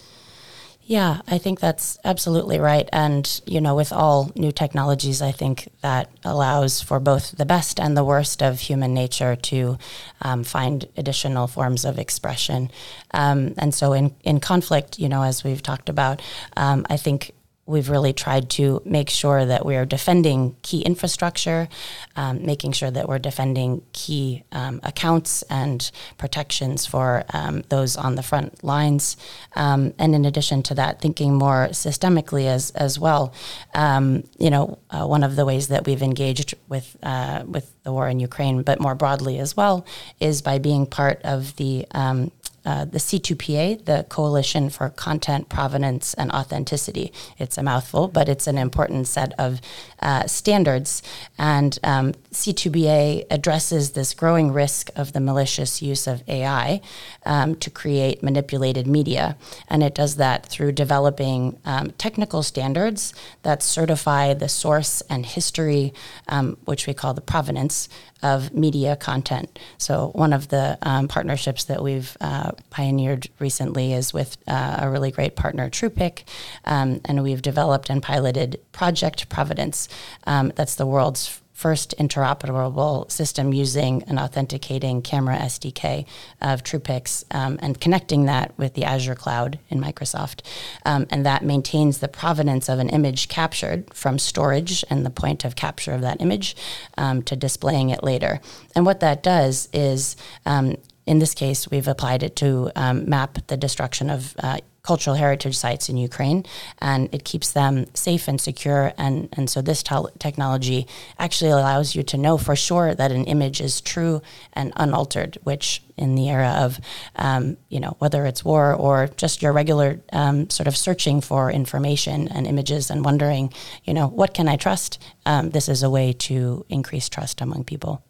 Yeah, 0.84 1.22
I 1.28 1.38
think 1.38 1.60
that's 1.60 1.98
absolutely 2.04 2.60
right. 2.60 2.90
And, 2.92 3.42
you 3.46 3.62
know, 3.62 3.76
with 3.76 3.94
all 3.94 4.32
new 4.36 4.52
technologies, 4.52 5.22
I 5.22 5.32
think 5.32 5.70
that 5.82 6.10
allows 6.26 6.82
for 6.82 7.00
both 7.00 7.38
the 7.38 7.46
best 7.46 7.80
and 7.80 7.96
the 7.96 8.04
worst 8.04 8.42
of 8.42 8.60
human 8.60 8.94
nature 8.94 9.36
to 9.36 9.78
um, 10.22 10.44
find 10.44 10.88
additional 10.98 11.48
forms 11.48 11.86
of 11.86 12.00
expression. 12.00 12.72
Um, 13.14 13.54
and 13.58 13.74
so 13.74 13.94
in, 13.94 14.16
in 14.24 14.40
conflict, 14.40 15.00
you 15.00 15.08
know, 15.08 15.22
as 15.24 15.44
we've 15.44 15.64
talked 15.64 15.88
about, 15.88 16.22
um, 16.58 16.86
I 16.90 16.98
think 16.98 17.32
we've 17.72 17.90
really 17.90 18.14
tried 18.14 18.50
to 18.52 18.82
make 18.86 19.10
sure 19.10 19.46
that 19.46 19.66
we're 19.66 19.86
defending 19.86 20.56
key 20.62 20.82
infrastructure, 20.82 21.68
um, 22.16 22.46
making 22.46 22.74
sure 22.74 22.92
that 22.92 23.08
we're 23.08 23.20
defending 23.20 23.82
key 23.94 24.44
um, 24.52 24.80
accounts 24.84 25.42
and 25.44 25.90
protections 26.18 26.86
for 26.86 27.24
um, 27.34 27.64
those 27.70 27.98
on 27.98 28.16
the 28.16 28.24
front 28.24 28.64
lines. 28.64 29.18
Um, 29.56 29.94
and 29.98 30.14
in 30.14 30.26
addition 30.26 30.62
to 30.64 30.76
that, 30.76 31.02
thinking 31.02 31.34
more 31.34 31.70
systemically 31.70 32.46
as, 32.46 32.72
as 32.72 33.00
well. 33.00 33.34
Um, 33.74 34.24
you 34.38 34.50
know, 34.50 34.78
uh, 34.90 35.06
one 35.06 35.24
of 35.24 35.36
the 35.36 35.46
ways 35.46 35.70
that 35.70 35.86
we've 35.88 36.04
engaged 36.04 36.54
with, 36.68 36.98
uh, 37.02 37.44
with 37.48 37.72
the 37.84 37.92
war 37.92 38.08
in 38.10 38.20
Ukraine, 38.20 38.62
but 38.62 38.80
more 38.80 38.96
broadly 38.96 39.40
as 39.40 39.56
well, 39.56 39.86
is 40.20 40.42
by 40.42 40.60
being 40.60 40.86
part 40.86 41.22
of 41.24 41.56
the 41.56 41.86
um, 41.92 42.32
uh, 42.66 42.86
the 42.86 43.00
C2PA, 43.00 43.86
the 43.86 44.06
Coalition 44.10 44.70
for 44.70 44.90
Content 44.90 45.50
Provenance 45.50 46.14
and 46.14 46.32
Authenticity. 46.32 47.12
It's 47.38 47.58
a 47.58 47.64
mouthful, 47.64 48.08
but 48.08 48.30
it's 48.30 48.48
an 48.48 48.58
important 48.58 49.08
set 49.08 49.34
of 49.40 49.62
uh, 50.00 50.28
standards. 50.28 51.02
And 51.38 51.80
um, 51.84 52.14
C2PA 52.32 53.26
addresses 53.32 53.92
this 53.92 54.14
growing 54.14 54.52
risk 54.54 54.90
of 54.96 55.14
the 55.14 55.20
malicious 55.20 55.82
use 55.82 56.06
of 56.06 56.24
AI 56.28 56.82
um, 57.26 57.56
to 57.56 57.70
create 57.70 58.22
manipulated 58.22 58.88
media. 58.88 59.38
And 59.68 59.82
it 59.82 59.96
does 59.96 60.18
that 60.18 60.46
through 60.46 60.74
developing 60.74 61.60
um, 61.66 61.92
technical 61.92 62.44
standards 62.44 63.14
that 63.44 63.64
certify 63.64 64.34
the 64.34 64.50
source 64.50 65.02
and 65.10 65.26
history, 65.26 65.94
um, 66.28 66.58
which 66.66 66.88
we 66.88 66.94
call 66.94 67.14
the 67.14 67.22
provenance 67.22 67.90
of 68.24 68.54
media 68.54 68.96
content. 68.96 69.60
So, 69.78 70.12
one 70.14 70.34
of 70.34 70.50
the 70.50 70.78
um, 70.82 71.08
partnerships 71.08 71.66
that 71.66 71.82
we've 71.84 72.16
uh, 72.22 72.52
pioneered 72.70 73.30
recently 73.40 73.94
is 73.94 74.14
with 74.14 74.38
uh, 74.48 74.78
a 74.82 74.90
really 74.90 75.12
great 75.12 75.36
partner, 75.36 75.70
TruePic, 75.70 76.24
um, 76.66 77.02
and 77.06 77.24
we've 77.24 77.42
developed 77.42 77.90
and 77.90 78.02
piloted 78.02 78.60
Project 78.72 79.30
Providence. 79.30 79.90
Um, 80.26 80.52
that's 80.56 80.76
the 80.76 80.86
world's 80.86 81.41
first 81.62 81.94
interoperable 82.00 83.10
system 83.12 83.54
using 83.54 84.02
an 84.08 84.18
authenticating 84.18 85.00
camera 85.04 85.38
SDK 85.38 86.08
of 86.42 86.64
TruePics 86.64 87.24
um, 87.30 87.60
and 87.62 87.80
connecting 87.80 88.26
that 88.26 88.52
with 88.58 88.74
the 88.74 88.84
Azure 88.84 89.14
cloud 89.14 89.60
in 89.70 89.80
Microsoft. 89.80 90.42
Um, 90.88 91.06
and 91.12 91.24
that 91.24 91.46
maintains 91.46 92.00
the 92.00 92.08
provenance 92.08 92.68
of 92.68 92.80
an 92.80 92.90
image 92.90 93.28
captured 93.28 93.94
from 93.94 94.18
storage 94.18 94.84
and 94.90 95.06
the 95.06 95.12
point 95.12 95.46
of 95.46 95.56
capture 95.56 95.94
of 95.94 96.02
that 96.02 96.20
image 96.20 96.56
um, 96.98 97.22
to 97.24 97.36
displaying 97.36 97.92
it 97.92 98.04
later. 98.04 98.42
And 98.76 98.84
what 98.84 99.00
that 99.02 99.22
does 99.22 99.70
is 99.72 100.16
um, 100.48 100.78
in 101.06 101.20
this 101.20 101.36
case, 101.36 101.70
we've 101.70 101.88
applied 101.88 102.24
it 102.24 102.36
to 102.38 102.72
um, 102.76 103.08
map 103.08 103.38
the 103.48 103.58
destruction 103.58 104.10
of 104.10 104.36
uh, 104.40 104.58
cultural 104.84 105.16
heritage 105.16 105.58
sites 105.58 105.90
in 105.90 105.98
Ukraine, 105.98 106.46
and 106.80 107.10
it 107.14 107.24
keeps 107.24 107.52
them 107.52 107.86
safe 107.94 108.28
and 108.28 108.40
secure. 108.40 108.94
And, 108.98 109.30
and 109.34 109.50
so 109.50 109.62
this 109.62 109.84
technology 109.84 110.88
actually 111.20 111.52
allows 111.52 111.96
you 111.96 112.04
to 112.04 112.18
know 112.18 112.38
for 112.38 112.56
sure 112.56 112.96
that 112.96 113.12
an 113.12 113.26
image 113.26 113.62
is 113.62 113.82
true 113.82 114.22
and 114.54 114.74
unaltered, 114.76 115.38
which 115.44 115.84
in 115.98 116.16
the 116.16 116.30
era 116.30 116.56
of, 116.58 116.80
um, 117.16 117.58
you 117.70 117.80
know, 117.80 117.96
whether 118.00 118.26
it's 118.26 118.44
war 118.44 118.74
or 118.74 119.08
just 119.18 119.42
your 119.42 119.54
regular 119.54 120.00
um, 120.12 120.50
sort 120.50 120.68
of 120.68 120.76
searching 120.76 121.22
for 121.22 121.52
information 121.52 122.28
and 122.28 122.48
images 122.48 122.90
and 122.90 123.06
wondering, 123.06 123.54
you 123.84 123.94
know, 123.94 124.08
what 124.08 124.34
can 124.34 124.48
I 124.48 124.56
trust? 124.56 124.98
Um, 125.26 125.52
this 125.52 125.70
is 125.70 125.84
a 125.84 125.90
way 125.90 126.14
to 126.14 126.66
increase 126.70 127.08
trust 127.08 127.42
among 127.42 127.66
people. 127.66 128.02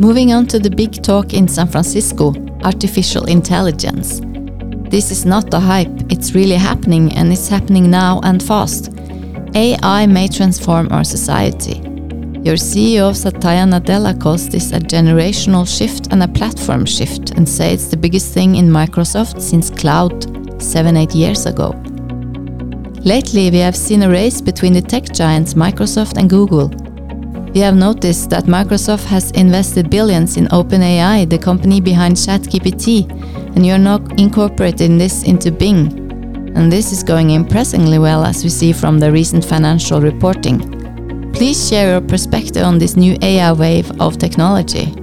Moving 0.00 0.32
on 0.32 0.46
to 0.46 0.58
the 0.58 0.70
big 0.70 1.02
talk 1.02 1.34
in 1.34 1.46
San 1.46 1.68
Francisco 1.68 2.34
artificial 2.64 3.24
intelligence. 3.26 4.20
This 4.90 5.10
is 5.10 5.24
not 5.26 5.52
a 5.52 5.60
hype, 5.60 6.10
it's 6.10 6.34
really 6.34 6.56
happening 6.56 7.12
and 7.12 7.30
it's 7.30 7.48
happening 7.48 7.90
now 7.90 8.20
and 8.24 8.42
fast. 8.42 8.90
AI 9.54 10.06
may 10.06 10.28
transform 10.28 10.88
our 10.90 11.04
society. 11.04 11.74
Your 12.42 12.56
CEO 12.56 13.14
Satya 13.14 13.66
Nadella 13.66 14.18
calls 14.18 14.48
this 14.48 14.72
a 14.72 14.80
generational 14.80 15.66
shift 15.66 16.08
and 16.10 16.22
a 16.22 16.28
platform 16.28 16.86
shift 16.86 17.32
and 17.32 17.48
say 17.48 17.72
it's 17.74 17.88
the 17.88 17.96
biggest 17.96 18.32
thing 18.32 18.56
in 18.56 18.68
Microsoft 18.68 19.40
since 19.40 19.70
cloud 19.70 20.60
7 20.60 20.96
8 20.96 21.14
years 21.14 21.46
ago. 21.46 21.70
Lately, 23.04 23.50
we 23.50 23.58
have 23.58 23.76
seen 23.76 24.02
a 24.02 24.08
race 24.08 24.40
between 24.40 24.72
the 24.72 24.82
tech 24.82 25.04
giants 25.12 25.54
Microsoft 25.54 26.16
and 26.16 26.30
Google 26.30 26.70
we 27.54 27.60
have 27.60 27.76
noticed 27.76 28.30
that 28.30 28.44
Microsoft 28.44 29.04
has 29.04 29.30
invested 29.32 29.90
billions 29.90 30.36
in 30.36 30.46
OpenAI, 30.46 31.28
the 31.28 31.38
company 31.38 31.80
behind 31.80 32.16
ChatGPT, 32.16 33.10
and 33.54 33.66
you're 33.66 33.78
now 33.78 33.96
incorporating 34.16 34.96
this 34.96 35.22
into 35.24 35.50
Bing. 35.52 36.00
And 36.56 36.72
this 36.72 36.92
is 36.92 37.02
going 37.02 37.30
impressively 37.30 37.98
well 37.98 38.24
as 38.24 38.42
we 38.42 38.48
see 38.48 38.72
from 38.72 38.98
the 38.98 39.12
recent 39.12 39.44
financial 39.44 40.00
reporting. 40.00 40.60
Please 41.32 41.68
share 41.68 41.92
your 41.92 42.00
perspective 42.00 42.62
on 42.62 42.78
this 42.78 42.96
new 42.96 43.16
AI 43.20 43.52
wave 43.52 43.90
of 44.00 44.16
technology. 44.16 44.94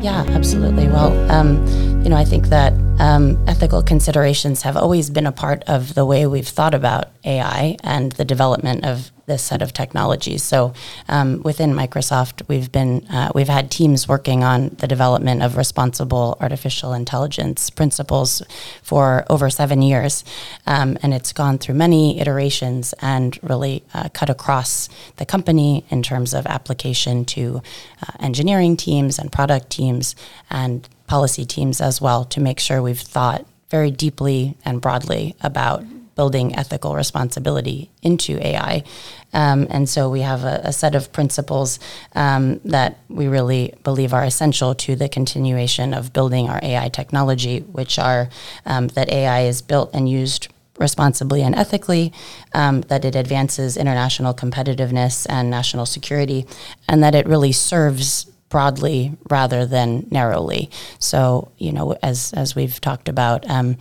Yeah, 0.00 0.24
absolutely. 0.28 0.86
Well, 0.88 1.12
um, 1.30 1.66
you 2.02 2.08
know, 2.08 2.16
I 2.16 2.24
think 2.24 2.46
that 2.46 2.72
um, 3.00 3.42
ethical 3.48 3.82
considerations 3.82 4.60
have 4.62 4.76
always 4.76 5.08
been 5.08 5.26
a 5.26 5.32
part 5.32 5.64
of 5.66 5.94
the 5.94 6.04
way 6.04 6.26
we've 6.26 6.46
thought 6.46 6.74
about 6.74 7.06
AI 7.24 7.76
and 7.82 8.12
the 8.12 8.26
development 8.26 8.84
of 8.84 9.10
this 9.24 9.42
set 9.42 9.62
of 9.62 9.72
technologies. 9.72 10.42
So 10.42 10.74
um, 11.08 11.40
within 11.42 11.72
Microsoft, 11.72 12.46
we've 12.48 12.70
been 12.70 13.06
uh, 13.08 13.30
we've 13.34 13.48
had 13.48 13.70
teams 13.70 14.06
working 14.06 14.44
on 14.44 14.70
the 14.80 14.86
development 14.86 15.42
of 15.42 15.56
responsible 15.56 16.36
artificial 16.40 16.92
intelligence 16.92 17.70
principles 17.70 18.42
for 18.82 19.24
over 19.30 19.48
seven 19.48 19.80
years, 19.80 20.24
um, 20.66 20.98
and 21.02 21.14
it's 21.14 21.32
gone 21.32 21.56
through 21.58 21.76
many 21.76 22.20
iterations 22.20 22.92
and 23.00 23.38
really 23.42 23.82
uh, 23.94 24.10
cut 24.12 24.28
across 24.28 24.88
the 25.16 25.24
company 25.24 25.84
in 25.88 26.02
terms 26.02 26.34
of 26.34 26.44
application 26.46 27.24
to 27.24 27.62
uh, 28.02 28.12
engineering 28.20 28.76
teams 28.76 29.18
and 29.18 29.32
product 29.32 29.70
teams 29.70 30.14
and 30.50 30.88
policy 31.10 31.44
teams 31.44 31.80
as 31.80 32.00
well 32.00 32.24
to 32.24 32.40
make 32.40 32.60
sure 32.60 32.80
we've 32.80 33.00
thought 33.00 33.44
very 33.68 33.90
deeply 33.90 34.56
and 34.64 34.80
broadly 34.80 35.34
about 35.40 35.84
building 36.14 36.54
ethical 36.54 36.94
responsibility 36.94 37.90
into 38.00 38.38
AI. 38.46 38.84
Um, 39.32 39.66
and 39.70 39.88
so 39.88 40.08
we 40.08 40.20
have 40.20 40.44
a, 40.44 40.60
a 40.62 40.72
set 40.72 40.94
of 40.94 41.10
principles 41.12 41.80
um, 42.14 42.60
that 42.64 42.98
we 43.08 43.26
really 43.26 43.74
believe 43.82 44.14
are 44.14 44.22
essential 44.22 44.72
to 44.76 44.94
the 44.94 45.08
continuation 45.08 45.94
of 45.94 46.12
building 46.12 46.48
our 46.48 46.60
AI 46.62 46.88
technology, 46.90 47.58
which 47.58 47.98
are 47.98 48.28
um, 48.64 48.86
that 48.88 49.08
AI 49.10 49.40
is 49.46 49.62
built 49.62 49.90
and 49.92 50.08
used 50.08 50.46
responsibly 50.78 51.42
and 51.42 51.56
ethically, 51.56 52.12
um, 52.54 52.82
that 52.82 53.04
it 53.04 53.16
advances 53.16 53.76
international 53.76 54.32
competitiveness 54.32 55.26
and 55.28 55.50
national 55.50 55.86
security, 55.86 56.46
and 56.88 57.02
that 57.02 57.16
it 57.16 57.26
really 57.26 57.52
serves 57.52 58.30
broadly 58.50 59.16
rather 59.30 59.64
than 59.64 60.06
narrowly. 60.10 60.68
So, 60.98 61.50
you 61.56 61.72
know, 61.72 61.96
as 62.02 62.32
as 62.34 62.54
we've 62.54 62.80
talked 62.80 63.08
about, 63.08 63.48
um, 63.48 63.78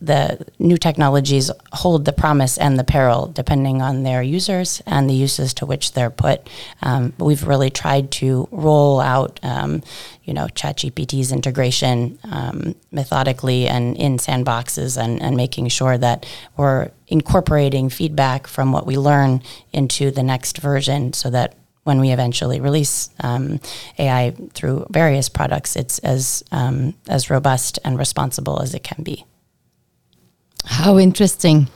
the 0.00 0.44
new 0.58 0.76
technologies 0.76 1.50
hold 1.72 2.04
the 2.04 2.12
promise 2.12 2.58
and 2.58 2.78
the 2.78 2.84
peril 2.84 3.28
depending 3.28 3.80
on 3.80 4.02
their 4.02 4.22
users 4.22 4.82
and 4.86 5.08
the 5.08 5.14
uses 5.14 5.54
to 5.54 5.66
which 5.66 5.92
they're 5.92 6.10
put. 6.10 6.48
Um, 6.82 7.12
we've 7.18 7.46
really 7.46 7.70
tried 7.70 8.10
to 8.12 8.48
roll 8.50 9.00
out, 9.00 9.38
um, 9.42 9.82
you 10.24 10.34
know, 10.34 10.46
ChatGPT's 10.46 11.30
integration 11.30 12.18
um, 12.24 12.74
methodically 12.90 13.68
and 13.68 13.96
in 13.96 14.16
sandboxes 14.16 15.00
and, 15.00 15.22
and 15.22 15.36
making 15.36 15.68
sure 15.68 15.96
that 15.98 16.26
we're 16.56 16.90
incorporating 17.06 17.90
feedback 17.90 18.46
from 18.46 18.72
what 18.72 18.86
we 18.86 18.96
learn 18.96 19.42
into 19.72 20.10
the 20.10 20.22
next 20.22 20.58
version 20.58 21.12
so 21.12 21.30
that 21.30 21.54
when 21.84 22.00
we 22.00 22.10
eventually 22.10 22.60
release 22.60 23.10
um, 23.20 23.60
AI 23.98 24.34
through 24.54 24.86
various 24.90 25.28
products, 25.28 25.76
it's 25.76 25.98
as 26.00 26.44
um, 26.52 26.94
as 27.08 27.30
robust 27.30 27.78
and 27.84 27.98
responsible 27.98 28.60
as 28.60 28.74
it 28.74 28.82
can 28.82 29.02
be. 29.02 29.24
How 30.64 30.98
interesting! 30.98 31.68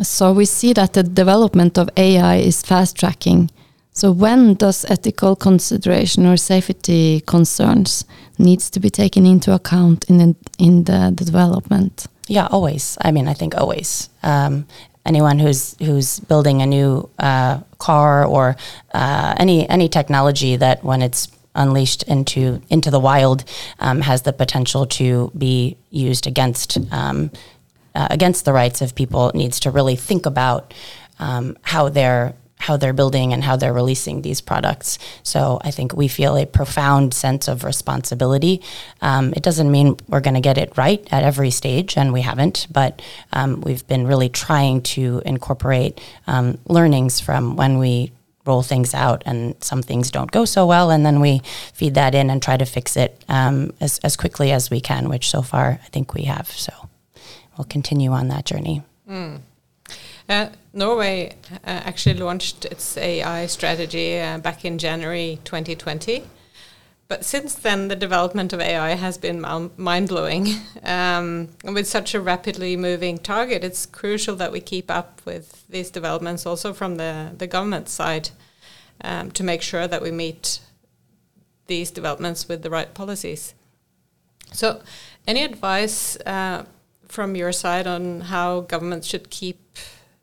So 0.00 0.32
we 0.32 0.46
see 0.46 0.72
that 0.72 0.94
the 0.94 1.02
development 1.02 1.78
of 1.78 1.90
AI 1.96 2.36
is 2.36 2.62
fast 2.62 2.96
tracking. 2.96 3.50
So 3.94 4.10
when 4.10 4.54
does 4.54 4.86
ethical 4.86 5.36
consideration 5.36 6.24
or 6.26 6.38
safety 6.38 7.20
concerns 7.20 8.06
needs 8.38 8.70
to 8.70 8.80
be 8.80 8.88
taken 8.88 9.26
into 9.26 9.52
account 9.52 10.06
in 10.08 10.16
the, 10.16 10.34
in 10.58 10.84
the, 10.84 11.12
the 11.14 11.24
development? 11.26 12.06
Yeah, 12.26 12.48
always. 12.50 12.96
I 13.02 13.12
mean, 13.12 13.28
I 13.28 13.34
think 13.34 13.54
always. 13.54 14.08
Um, 14.22 14.66
anyone 15.04 15.38
who's 15.38 15.76
who's 15.78 16.20
building 16.20 16.62
a 16.62 16.66
new 16.66 17.08
uh, 17.18 17.60
car 17.78 18.24
or 18.24 18.56
uh, 18.94 19.34
any 19.38 19.68
any 19.68 19.88
technology 19.88 20.56
that 20.56 20.84
when 20.84 21.02
it's 21.02 21.28
unleashed 21.54 22.02
into 22.04 22.62
into 22.70 22.90
the 22.90 23.00
wild 23.00 23.44
um, 23.78 24.00
has 24.00 24.22
the 24.22 24.32
potential 24.32 24.86
to 24.86 25.30
be 25.36 25.76
used 25.90 26.26
against 26.26 26.78
um, 26.92 27.30
uh, 27.94 28.06
against 28.10 28.44
the 28.44 28.52
rights 28.52 28.80
of 28.80 28.94
people 28.94 29.30
needs 29.34 29.60
to 29.60 29.70
really 29.70 29.96
think 29.96 30.24
about 30.26 30.72
um, 31.18 31.56
how 31.62 31.88
they're 31.88 32.34
how 32.62 32.76
they're 32.76 32.92
building 32.92 33.32
and 33.32 33.42
how 33.42 33.56
they're 33.56 33.72
releasing 33.72 34.22
these 34.22 34.40
products. 34.40 34.96
So 35.24 35.60
I 35.64 35.72
think 35.72 35.94
we 35.94 36.06
feel 36.06 36.36
a 36.36 36.46
profound 36.46 37.12
sense 37.12 37.48
of 37.48 37.64
responsibility. 37.64 38.62
Um, 39.00 39.32
it 39.34 39.42
doesn't 39.42 39.70
mean 39.70 39.96
we're 40.06 40.20
going 40.20 40.34
to 40.34 40.40
get 40.40 40.58
it 40.58 40.72
right 40.76 41.06
at 41.10 41.24
every 41.24 41.50
stage, 41.50 41.96
and 41.96 42.12
we 42.12 42.20
haven't, 42.20 42.68
but 42.70 43.02
um, 43.32 43.62
we've 43.62 43.84
been 43.88 44.06
really 44.06 44.28
trying 44.28 44.82
to 44.82 45.22
incorporate 45.26 46.00
um, 46.28 46.58
learnings 46.68 47.18
from 47.18 47.56
when 47.56 47.78
we 47.78 48.12
roll 48.44 48.62
things 48.62 48.94
out 48.94 49.22
and 49.26 49.54
some 49.62 49.82
things 49.82 50.10
don't 50.10 50.32
go 50.32 50.44
so 50.44 50.66
well 50.66 50.90
and 50.90 51.06
then 51.06 51.20
we 51.20 51.40
feed 51.72 51.94
that 51.94 52.12
in 52.12 52.28
and 52.28 52.42
try 52.42 52.56
to 52.56 52.64
fix 52.64 52.96
it 52.96 53.24
um, 53.28 53.72
as, 53.80 54.00
as 54.00 54.16
quickly 54.16 54.50
as 54.50 54.68
we 54.68 54.80
can 54.80 55.08
which 55.08 55.30
so 55.30 55.42
far 55.42 55.78
i 55.84 55.88
think 55.90 56.12
we 56.12 56.24
have 56.24 56.50
so 56.50 56.72
we'll 57.56 57.64
continue 57.66 58.10
on 58.10 58.26
that 58.26 58.44
journey 58.44 58.82
mm. 59.08 59.38
Uh, 60.28 60.48
Norway 60.72 61.36
uh, 61.52 61.56
actually 61.64 62.14
launched 62.14 62.64
its 62.64 62.96
AI 62.96 63.46
strategy 63.46 64.18
uh, 64.18 64.38
back 64.38 64.64
in 64.64 64.78
January 64.78 65.38
2020. 65.44 66.24
But 67.08 67.26
since 67.26 67.54
then, 67.54 67.88
the 67.88 67.96
development 67.96 68.54
of 68.54 68.60
AI 68.60 68.94
has 68.94 69.18
been 69.18 69.40
mind 69.76 70.08
blowing. 70.08 70.48
Um, 70.84 71.50
with 71.62 71.86
such 71.86 72.12
a 72.12 72.20
rapidly 72.20 72.76
moving 72.76 73.16
target, 73.16 73.62
it's 73.62 73.86
crucial 73.86 74.34
that 74.36 74.50
we 74.50 74.60
keep 74.60 74.90
up 74.90 75.22
with 75.24 75.64
these 75.68 75.90
developments 75.90 76.44
also 76.44 76.72
from 76.72 76.96
the, 76.96 77.30
the 77.38 77.46
government 77.46 77.88
side 77.88 78.30
um, 79.02 79.30
to 79.30 79.44
make 79.44 79.62
sure 79.62 79.86
that 79.86 80.02
we 80.02 80.10
meet 80.10 80.58
these 81.68 81.92
developments 81.92 82.48
with 82.48 82.62
the 82.62 82.70
right 82.70 82.92
policies. 82.94 83.54
So, 84.52 84.82
any 85.26 85.44
advice 85.44 86.16
uh, 86.26 86.64
from 87.06 87.36
your 87.36 87.52
side 87.52 87.86
on 87.86 88.22
how 88.22 88.62
governments 88.62 89.06
should 89.06 89.30
keep 89.30 89.78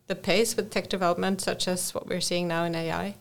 the 0.10 0.16
pace 0.16 0.58
with 0.58 0.72
tech 0.72 0.90
development, 0.90 1.40
such 1.40 1.68
as 1.68 1.94
what 1.94 2.08
we're 2.08 2.20
seeing 2.20 2.48
now 2.48 2.66
in 2.66 2.76
AI? 2.76 3.16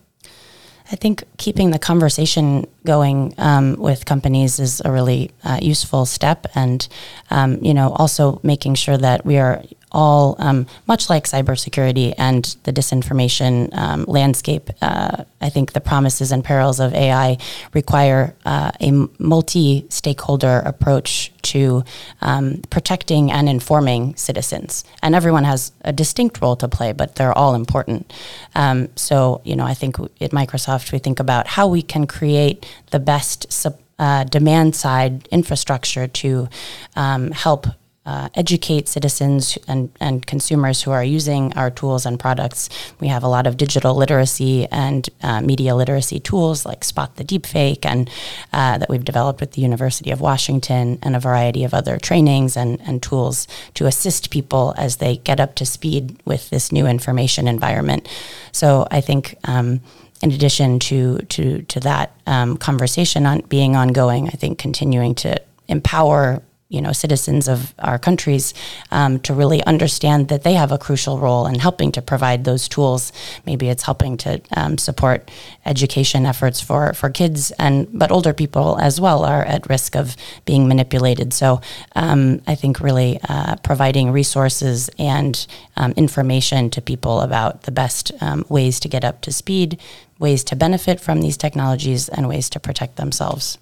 I 0.91 0.95
think 0.95 1.23
keeping 1.37 1.69
the 1.69 1.77
conversation 1.77 2.65
going 2.83 3.35
um, 3.37 3.75
with 3.75 4.05
companies 4.05 4.59
is 4.59 4.81
a 4.83 4.91
really 4.91 5.29
uh, 5.43 5.59
useful 5.61 6.07
step, 6.07 6.47
and 6.55 6.85
um, 7.29 7.63
you 7.63 7.75
know, 7.75 7.91
also 7.91 8.39
making 8.41 8.73
sure 8.73 8.97
that 8.97 9.23
we 9.23 9.37
are 9.37 9.61
all 9.91 10.35
um, 10.39 10.67
much 10.87 11.09
like 11.09 11.25
cybersecurity 11.25 12.13
and 12.17 12.55
the 12.63 12.73
disinformation 12.73 13.75
um, 13.75 14.05
landscape. 14.07 14.69
Uh, 14.81 15.23
I 15.41 15.49
think 15.49 15.73
the 15.73 15.81
promises 15.81 16.31
and 16.31 16.43
perils 16.43 16.79
of 16.79 16.93
AI 16.93 17.37
require 17.73 18.35
uh, 18.45 18.71
a 18.79 18.91
multi-stakeholder 19.17 20.61
approach 20.65 21.31
to 21.41 21.83
um, 22.21 22.61
protecting 22.69 23.31
and 23.31 23.49
informing 23.49 24.15
citizens, 24.15 24.83
and 25.01 25.15
everyone 25.15 25.45
has 25.45 25.71
a 25.81 25.93
distinct 25.93 26.41
role 26.41 26.55
to 26.57 26.67
play, 26.67 26.91
but 26.91 27.15
they're 27.15 27.37
all 27.37 27.55
important. 27.55 28.11
Um, 28.55 28.89
so, 28.95 29.41
you 29.43 29.55
know, 29.55 29.65
I 29.65 29.73
think 29.73 29.99
at 29.99 30.31
Microsoft 30.31 30.91
we 30.91 30.99
think 30.99 31.19
about 31.19 31.47
how 31.47 31.67
we 31.67 31.81
can 31.81 32.05
create 32.07 32.65
the 32.91 32.99
best. 32.99 33.51
uh, 33.99 34.23
demand 34.23 34.73
side 34.75 35.27
infrastructure 35.29 36.07
to 36.07 36.47
um, 36.95 37.31
help 37.31 37.67
uh, 38.09 38.27
educate 38.33 38.87
citizens 38.87 39.55
and, 39.67 39.91
and 39.99 40.25
consumers 40.25 40.81
who 40.81 40.89
are 40.89 41.03
using 41.03 41.53
our 41.55 41.69
tools 41.69 42.07
and 42.07 42.19
products. 42.19 42.67
We 42.99 43.07
have 43.07 43.23
a 43.23 43.27
lot 43.27 43.45
of 43.45 43.55
digital 43.55 43.93
literacy 43.93 44.65
and 44.71 45.07
uh, 45.21 45.41
media 45.41 45.75
literacy 45.75 46.19
tools 46.19 46.65
like 46.65 46.83
Spot 46.83 47.15
the 47.17 47.23
Deepfake 47.23 47.85
and 47.85 48.09
uh, 48.51 48.79
that 48.79 48.89
we've 48.89 49.05
developed 49.05 49.41
with 49.41 49.51
the 49.51 49.61
University 49.61 50.09
of 50.09 50.21
Washington 50.21 50.97
and 51.03 51.15
a 51.15 51.19
variety 51.19 51.63
of 51.63 51.71
other 51.75 51.99
trainings 51.99 52.57
and, 52.57 52.81
and 52.81 53.03
tools 53.03 53.47
to 53.75 53.85
assist 53.85 54.31
people 54.31 54.73
as 54.75 54.97
they 54.97 55.17
get 55.17 55.39
up 55.39 55.53
to 55.53 55.65
speed 55.65 56.19
with 56.25 56.49
this 56.49 56.71
new 56.71 56.87
information 56.87 57.47
environment. 57.47 58.09
So 58.51 58.87
I 58.89 59.01
think 59.01 59.35
um, 59.43 59.81
in 60.23 60.31
addition 60.31 60.79
to 60.79 61.19
to 61.35 61.61
to 61.61 61.79
that 61.81 62.15
um, 62.25 62.57
conversation 62.57 63.27
on 63.27 63.41
being 63.41 63.75
ongoing, 63.75 64.27
I 64.29 64.31
think 64.31 64.57
continuing 64.57 65.13
to 65.15 65.39
empower 65.67 66.41
you 66.69 66.81
know 66.81 66.93
citizens 66.93 67.47
of 67.47 67.73
our 67.79 67.97
countries 67.97 68.53
um, 68.91 69.19
to 69.19 69.33
really 69.33 69.63
understand 69.63 70.27
that 70.27 70.43
they 70.43 70.53
have 70.53 70.71
a 70.71 70.77
crucial 70.77 71.17
role 71.17 71.47
in 71.47 71.55
helping 71.59 71.91
to 71.91 72.01
provide 72.01 72.45
those 72.45 72.67
tools. 72.67 73.11
Maybe 73.45 73.69
it's 73.69 73.83
helping 73.83 74.17
to 74.17 74.39
um, 74.55 74.77
support 74.77 75.29
education 75.65 76.25
efforts 76.25 76.61
for 76.61 76.93
for 76.93 77.09
kids 77.09 77.51
and 77.51 77.87
but 77.91 78.11
older 78.11 78.33
people 78.33 78.77
as 78.79 79.01
well 79.01 79.25
are 79.25 79.43
at 79.43 79.67
risk 79.67 79.95
of 79.95 80.15
being 80.45 80.67
manipulated. 80.67 81.33
So 81.33 81.61
um, 81.95 82.41
I 82.45 82.55
think 82.55 82.79
really 82.79 83.19
uh, 83.27 83.55
providing 83.57 84.11
resources 84.11 84.89
and 84.99 85.45
um, 85.75 85.93
information 85.93 86.69
to 86.69 86.81
people 86.81 87.21
about 87.21 87.63
the 87.63 87.71
best 87.71 88.11
um, 88.21 88.45
ways 88.47 88.79
to 88.81 88.87
get 88.87 89.03
up 89.03 89.21
to 89.21 89.31
speed, 89.31 89.79
ways 90.19 90.43
to 90.45 90.55
benefit 90.55 90.99
from 90.99 91.21
these 91.21 91.37
technologies, 91.37 92.09
and 92.09 92.27
ways 92.27 92.49
to 92.51 92.59
protect 92.59 92.97
themselves. 92.97 93.57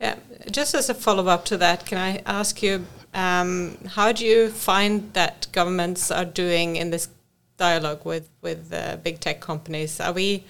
Yeah, 0.00 0.14
just 0.50 0.74
as 0.74 0.88
a 0.88 0.94
follow 0.94 1.26
up 1.28 1.44
to 1.46 1.56
that, 1.58 1.86
can 1.86 1.98
I 1.98 2.22
ask 2.26 2.62
you 2.62 2.86
um, 3.14 3.76
how 3.86 4.12
do 4.12 4.24
you 4.24 4.50
find 4.50 5.12
that 5.14 5.48
governments 5.52 6.10
are 6.10 6.24
doing 6.24 6.76
in 6.76 6.90
this 6.90 7.08
dialogue 7.56 8.04
with 8.04 8.28
with 8.40 8.72
uh, 8.72 8.96
big 8.96 9.20
tech 9.20 9.40
companies? 9.40 10.00
Are 10.00 10.12
we 10.12 10.44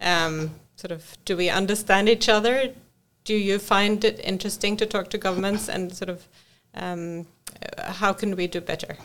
um, 0.00 0.50
sort 0.76 0.92
of 0.92 1.16
do 1.24 1.36
we 1.36 1.50
understand 1.50 2.08
each 2.08 2.28
other? 2.28 2.72
Do 3.24 3.34
you 3.34 3.58
find 3.58 4.04
it 4.04 4.20
interesting 4.22 4.76
to 4.76 4.86
talk 4.86 5.10
to 5.10 5.18
governments 5.18 5.68
and 5.68 5.92
sort 5.94 6.10
of 6.10 6.28
um, 6.74 7.26
how 7.78 8.12
can 8.12 8.36
we 8.36 8.46
do 8.46 8.60
better? 8.60 8.96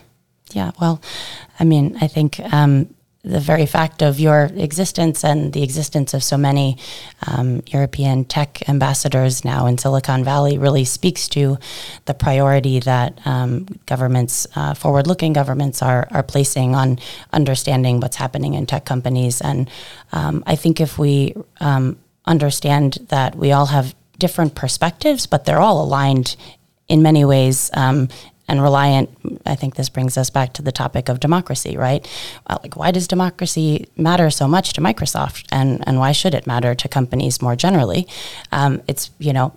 Yeah, 0.52 0.72
well, 0.80 1.00
I 1.58 1.64
mean, 1.64 1.96
I 2.00 2.08
think 2.08 2.40
um, 2.52 2.94
the 3.22 3.40
very 3.40 3.66
fact 3.66 4.02
of 4.02 4.18
your 4.18 4.50
existence 4.54 5.24
and 5.24 5.52
the 5.52 5.62
existence 5.62 6.14
of 6.14 6.24
so 6.24 6.38
many 6.38 6.78
um, 7.26 7.62
European 7.66 8.24
tech 8.24 8.66
ambassadors 8.66 9.44
now 9.44 9.66
in 9.66 9.76
Silicon 9.76 10.24
Valley 10.24 10.56
really 10.56 10.84
speaks 10.84 11.28
to 11.28 11.58
the 12.06 12.14
priority 12.14 12.80
that 12.80 13.18
um, 13.26 13.66
governments, 13.84 14.46
uh, 14.56 14.72
forward 14.72 15.06
looking 15.06 15.34
governments, 15.34 15.82
are, 15.82 16.08
are 16.10 16.22
placing 16.22 16.74
on 16.74 16.98
understanding 17.32 18.00
what's 18.00 18.16
happening 18.16 18.54
in 18.54 18.64
tech 18.64 18.86
companies. 18.86 19.42
And 19.42 19.68
um, 20.12 20.42
I 20.46 20.56
think 20.56 20.80
if 20.80 20.98
we 20.98 21.34
um, 21.60 21.98
understand 22.24 22.98
that 23.08 23.36
we 23.36 23.52
all 23.52 23.66
have 23.66 23.94
different 24.18 24.54
perspectives, 24.54 25.26
but 25.26 25.44
they're 25.44 25.60
all 25.60 25.84
aligned 25.84 26.36
in 26.88 27.02
many 27.02 27.24
ways 27.24 27.70
um, 27.74 28.08
and 28.50 28.60
reliant. 28.60 29.08
I 29.46 29.54
think 29.54 29.76
this 29.76 29.88
brings 29.88 30.18
us 30.18 30.28
back 30.28 30.52
to 30.54 30.62
the 30.62 30.72
topic 30.72 31.08
of 31.08 31.20
democracy, 31.20 31.76
right? 31.76 32.06
Uh, 32.46 32.58
like, 32.62 32.76
why 32.76 32.90
does 32.90 33.06
democracy 33.06 33.88
matter 33.96 34.28
so 34.28 34.48
much 34.48 34.72
to 34.74 34.80
Microsoft, 34.80 35.46
and 35.50 35.82
and 35.86 35.98
why 35.98 36.12
should 36.12 36.34
it 36.34 36.46
matter 36.46 36.74
to 36.74 36.88
companies 36.88 37.40
more 37.40 37.56
generally? 37.56 38.06
Um, 38.52 38.82
it's 38.88 39.10
you 39.18 39.32
know 39.32 39.54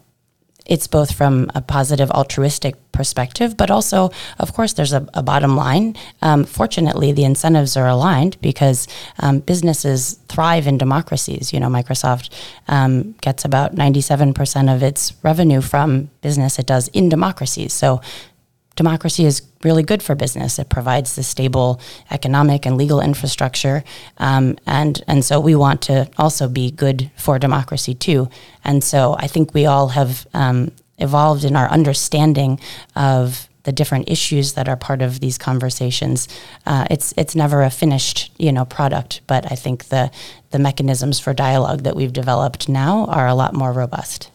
it's 0.66 0.88
both 0.88 1.14
from 1.14 1.52
a 1.54 1.62
positive 1.62 2.10
altruistic 2.12 2.76
perspective, 2.94 3.58
but 3.58 3.70
also, 3.70 4.12
of 4.40 4.54
course, 4.54 4.74
there's 4.74 4.94
a, 4.94 5.06
a 5.14 5.22
bottom 5.22 5.58
line. 5.58 5.96
Um, 6.22 6.46
fortunately, 6.46 7.12
the 7.12 7.26
incentives 7.26 7.76
are 7.76 7.88
aligned 7.88 8.40
because 8.42 8.88
um, 9.20 9.40
businesses 9.40 10.20
thrive 10.30 10.66
in 10.66 10.78
democracies. 10.78 11.52
You 11.52 11.60
know, 11.60 11.68
Microsoft 11.68 12.30
um, 12.68 13.14
gets 13.22 13.44
about 13.44 13.76
97% 13.76 14.74
of 14.74 14.82
its 14.82 15.14
revenue 15.22 15.60
from 15.60 16.10
business 16.22 16.58
it 16.60 16.68
does 16.68 16.88
in 16.90 17.10
democracies. 17.10 17.74
So 17.74 18.00
democracy 18.75 19.25
is 19.25 19.42
really 19.63 19.84
good 19.84 20.01
for 20.01 20.15
business. 20.15 20.60
It 20.60 20.70
provides 20.70 21.15
the 21.15 21.24
stable 21.24 21.80
economic 22.12 22.65
and 22.65 22.77
legal 22.77 23.00
infrastructure, 23.01 23.84
um, 24.18 24.58
and 24.65 25.03
and 25.08 25.24
so 25.24 25.39
we 25.39 25.56
want 25.56 25.82
to 25.84 26.10
also 26.18 26.48
be 26.48 26.72
good 26.72 27.12
for 27.15 27.39
democracy 27.39 27.93
too. 27.93 28.30
And 28.63 28.84
so 28.84 29.15
I 29.19 29.28
think 29.28 29.54
we 29.54 29.65
all 29.65 29.89
have 29.89 30.28
um, 30.34 30.71
evolved 30.98 31.43
in 31.43 31.56
our 31.56 31.69
understanding 31.69 32.60
of 32.95 33.48
the 33.63 33.71
different 33.71 34.10
issues 34.10 34.54
that 34.54 34.67
are 34.67 34.76
part 34.76 35.02
of 35.02 35.19
these 35.19 35.38
conversations. 35.38 36.28
Uh, 36.65 36.86
it's 36.89 37.13
it's 37.17 37.36
never 37.36 37.63
a 37.63 37.69
finished 37.69 38.32
you 38.38 38.52
know 38.52 38.65
product, 38.65 39.21
but 39.28 39.52
I 39.52 39.56
think 39.56 39.86
the 39.86 40.12
the 40.52 40.60
mechanisms 40.60 41.19
for 41.19 41.34
dialogue 41.34 41.84
that 41.84 41.95
we've 41.95 42.13
developed 42.13 42.69
now 42.69 43.06
are 43.06 43.28
a 43.28 43.36
lot 43.36 43.54
more 43.54 43.71
robust. 43.71 44.30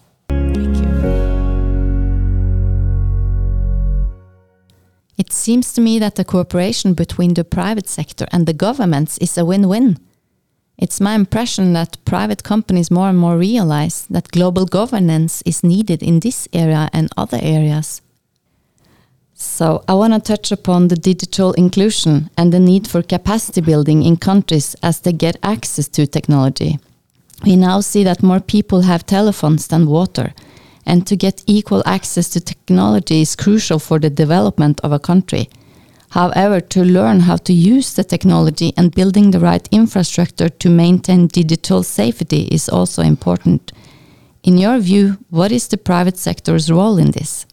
It 5.28 5.34
seems 5.34 5.74
to 5.74 5.82
me 5.82 5.98
that 5.98 6.14
the 6.14 6.24
cooperation 6.24 6.94
between 6.94 7.34
the 7.34 7.44
private 7.44 7.86
sector 7.86 8.26
and 8.32 8.46
the 8.46 8.54
governments 8.54 9.18
is 9.18 9.36
a 9.36 9.44
win 9.44 9.68
win. 9.68 9.98
It's 10.78 11.02
my 11.02 11.14
impression 11.14 11.74
that 11.74 12.02
private 12.06 12.42
companies 12.42 12.90
more 12.90 13.10
and 13.10 13.18
more 13.18 13.36
realize 13.36 14.06
that 14.08 14.30
global 14.30 14.64
governance 14.64 15.42
is 15.44 15.62
needed 15.62 16.02
in 16.02 16.20
this 16.20 16.48
area 16.54 16.88
and 16.94 17.10
other 17.18 17.38
areas. 17.42 18.00
So, 19.34 19.84
I 19.86 19.92
want 19.92 20.14
to 20.14 20.20
touch 20.20 20.50
upon 20.50 20.88
the 20.88 20.96
digital 20.96 21.52
inclusion 21.52 22.30
and 22.38 22.50
the 22.50 22.58
need 22.58 22.88
for 22.88 23.02
capacity 23.02 23.60
building 23.60 24.04
in 24.04 24.16
countries 24.16 24.74
as 24.82 25.00
they 25.00 25.12
get 25.12 25.36
access 25.42 25.88
to 25.88 26.06
technology. 26.06 26.78
We 27.44 27.56
now 27.56 27.80
see 27.80 28.02
that 28.04 28.22
more 28.22 28.40
people 28.40 28.80
have 28.80 29.04
telephones 29.04 29.66
than 29.66 29.90
water, 29.90 30.32
and 30.88 31.07
to 31.07 31.14
get 31.16 31.44
equal 31.46 31.83
access 31.87 32.31
to 32.31 32.40
technology 32.40 33.20
is 33.20 33.37
crucial 33.37 33.79
for 33.79 34.01
the 34.01 34.11
development 34.11 34.81
of 34.83 34.90
a 34.90 34.98
country. 34.98 35.48
However, 36.11 36.61
to 36.61 36.83
learn 36.83 37.20
how 37.20 37.37
to 37.37 37.53
use 37.53 37.92
the 37.92 38.03
technology 38.03 38.72
and 38.77 38.94
building 38.94 39.31
the 39.31 39.38
right 39.38 39.68
infrastructure 39.70 40.48
to 40.48 40.70
maintain 40.70 41.27
digital 41.27 41.83
safety 41.83 42.48
is 42.51 42.68
also 42.70 43.03
important. 43.03 43.72
In 44.42 44.57
your 44.57 44.79
view, 44.79 45.18
what 45.29 45.53
is 45.53 45.68
the 45.68 45.77
private 45.77 46.16
sector's 46.16 46.70
role 46.70 46.96
in 46.96 47.11
this? 47.11 47.44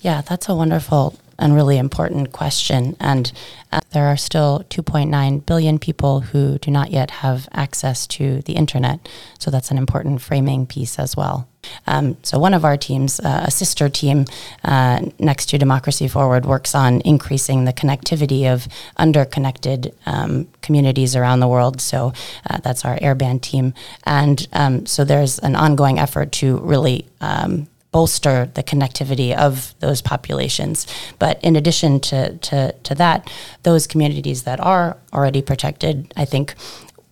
Yeah, 0.00 0.22
that's 0.22 0.48
a 0.48 0.54
wonderful 0.54 1.18
and 1.38 1.54
really 1.54 1.78
important 1.78 2.30
question. 2.32 2.96
And 3.00 3.32
uh, 3.72 3.80
there 3.92 4.06
are 4.06 4.16
still 4.16 4.64
2.9 4.70 5.44
billion 5.44 5.78
people 5.80 6.20
who 6.20 6.58
do 6.58 6.70
not 6.70 6.92
yet 6.92 7.10
have 7.10 7.48
access 7.52 8.06
to 8.06 8.42
the 8.42 8.52
internet. 8.52 9.08
So 9.40 9.50
that's 9.50 9.72
an 9.72 9.78
important 9.78 10.22
framing 10.22 10.66
piece 10.66 11.00
as 11.00 11.16
well. 11.16 11.48
Um, 11.86 12.16
so 12.22 12.38
one 12.38 12.54
of 12.54 12.64
our 12.64 12.76
teams, 12.76 13.20
uh, 13.20 13.44
a 13.46 13.50
sister 13.50 13.88
team 13.88 14.24
uh, 14.64 15.00
next 15.18 15.46
to 15.50 15.58
Democracy 15.58 16.08
Forward, 16.08 16.46
works 16.46 16.74
on 16.74 17.00
increasing 17.02 17.64
the 17.64 17.72
connectivity 17.72 18.52
of 18.52 18.68
underconnected 18.98 19.92
um, 20.06 20.48
communities 20.62 21.16
around 21.16 21.40
the 21.40 21.48
world. 21.48 21.80
So 21.80 22.12
uh, 22.48 22.58
that's 22.58 22.84
our 22.84 22.98
airband 22.98 23.42
team, 23.42 23.74
and 24.04 24.46
um, 24.52 24.86
so 24.86 25.04
there's 25.04 25.38
an 25.40 25.56
ongoing 25.56 25.98
effort 25.98 26.32
to 26.32 26.58
really 26.58 27.06
um, 27.20 27.68
bolster 27.96 28.50
the 28.52 28.62
connectivity 28.62 29.34
of 29.34 29.74
those 29.80 30.02
populations. 30.02 30.86
But 31.18 31.42
in 31.42 31.56
addition 31.56 31.98
to, 32.00 32.36
to, 32.36 32.72
to 32.72 32.94
that, 32.96 33.30
those 33.62 33.86
communities 33.86 34.42
that 34.42 34.60
are 34.60 34.98
already 35.14 35.40
protected, 35.40 36.12
I 36.14 36.26
think 36.26 36.54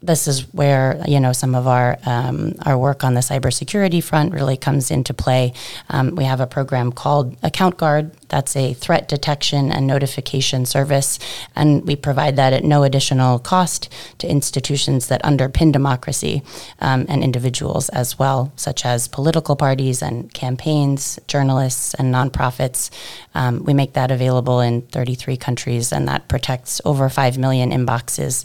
this 0.07 0.29
is 0.29 0.43
where 0.53 1.03
you 1.07 1.19
know 1.19 1.33
some 1.33 1.55
of 1.55 1.67
our 1.67 1.99
um, 2.05 2.55
our 2.67 2.77
work 2.77 3.05
on 3.05 3.15
the 3.15 3.21
cybersecurity 3.21 4.03
front 4.03 4.33
really 4.33 4.57
comes 4.57 4.91
into 4.91 5.15
play. 5.15 5.53
Um, 5.89 6.15
we 6.15 6.25
have 6.25 6.41
a 6.41 6.47
program 6.47 6.93
called 6.93 7.41
AccountGuard. 7.41 8.13
That's 8.29 8.57
a 8.57 8.75
threat 8.75 9.09
detection 9.09 9.73
and 9.73 9.87
notification 9.87 10.67
service, 10.67 11.19
and 11.57 11.87
we 11.87 11.97
provide 11.97 12.37
that 12.37 12.53
at 12.53 12.65
no 12.65 12.83
additional 12.83 13.39
cost 13.39 13.89
to 14.19 14.29
institutions 14.29 15.09
that 15.09 15.23
underpin 15.23 15.73
democracy 15.73 16.43
um, 16.81 17.07
and 17.09 17.23
individuals 17.23 17.89
as 17.91 18.19
well, 18.19 18.53
such 18.57 18.85
as 18.85 19.09
political 19.09 19.57
parties 19.57 20.03
and 20.03 20.33
campaigns, 20.35 21.19
journalists 21.29 21.95
and 21.95 22.15
nonprofits. 22.15 22.91
Um, 23.35 23.65
we 23.65 23.75
make 23.75 23.95
that 23.95 24.11
available 24.11 24.61
in 24.61 24.83
33 24.83 25.37
countries, 25.37 25.93
and 25.93 26.07
that 26.09 26.29
protects 26.29 26.81
over 26.85 27.09
five 27.09 27.39
million 27.39 27.71
inboxes. 27.71 28.45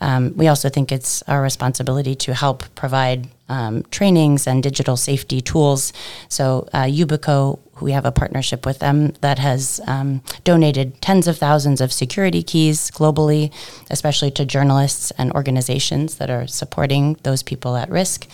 Um, 0.00 0.34
we 0.36 0.48
also 0.48 0.68
think 0.68 0.92
it's 0.92 1.22
our 1.22 1.42
responsibility 1.42 2.14
to 2.16 2.34
help 2.34 2.62
provide 2.74 3.28
um, 3.48 3.82
trainings 3.90 4.46
and 4.46 4.62
digital 4.62 4.96
safety 4.96 5.40
tools. 5.40 5.92
So, 6.28 6.68
uh, 6.72 6.84
Yubico, 6.84 7.58
we 7.80 7.92
have 7.92 8.04
a 8.04 8.12
partnership 8.12 8.66
with 8.66 8.78
them 8.78 9.12
that 9.20 9.38
has 9.38 9.80
um, 9.86 10.22
donated 10.44 11.00
tens 11.00 11.26
of 11.26 11.38
thousands 11.38 11.80
of 11.80 11.92
security 11.92 12.42
keys 12.42 12.90
globally, 12.90 13.52
especially 13.90 14.30
to 14.32 14.44
journalists 14.44 15.10
and 15.12 15.32
organizations 15.32 16.16
that 16.16 16.30
are 16.30 16.46
supporting 16.46 17.16
those 17.22 17.42
people 17.42 17.76
at 17.76 17.90
risk. 17.90 18.26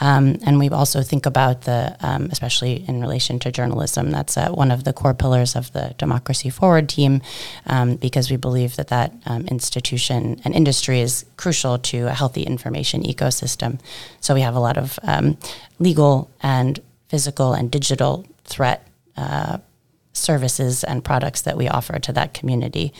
Um, 0.00 0.38
and 0.46 0.58
we 0.58 0.70
also 0.70 1.02
think 1.02 1.26
about 1.26 1.62
the, 1.62 1.94
um, 2.00 2.28
especially 2.32 2.84
in 2.88 3.00
relation 3.02 3.38
to 3.40 3.52
journalism, 3.52 4.10
that's 4.10 4.36
uh, 4.36 4.50
one 4.50 4.70
of 4.70 4.84
the 4.84 4.94
core 4.94 5.14
pillars 5.14 5.54
of 5.54 5.72
the 5.72 5.94
Democracy 5.98 6.48
Forward 6.48 6.88
team, 6.88 7.20
um, 7.66 7.96
because 7.96 8.30
we 8.30 8.38
believe 8.38 8.76
that 8.76 8.88
that 8.88 9.12
um, 9.26 9.46
institution 9.48 10.40
and 10.44 10.54
industry 10.54 11.00
is 11.00 11.26
crucial 11.36 11.78
to 11.78 12.06
a 12.06 12.14
healthy 12.14 12.42
information 12.42 13.02
ecosystem. 13.02 13.78
So 14.20 14.34
we 14.34 14.40
have 14.40 14.56
a 14.56 14.60
lot 14.60 14.78
of 14.78 14.98
um, 15.02 15.36
legal 15.78 16.30
and 16.42 16.80
physical 17.08 17.52
and 17.52 17.70
digital 17.70 18.24
threat 18.50 18.86
uh, 19.16 19.58
services 20.12 20.84
and 20.84 21.04
products 21.04 21.42
that 21.42 21.56
we 21.56 21.68
offer 21.68 21.98
to 21.98 22.12
that 22.12 22.34
community. 22.34 22.92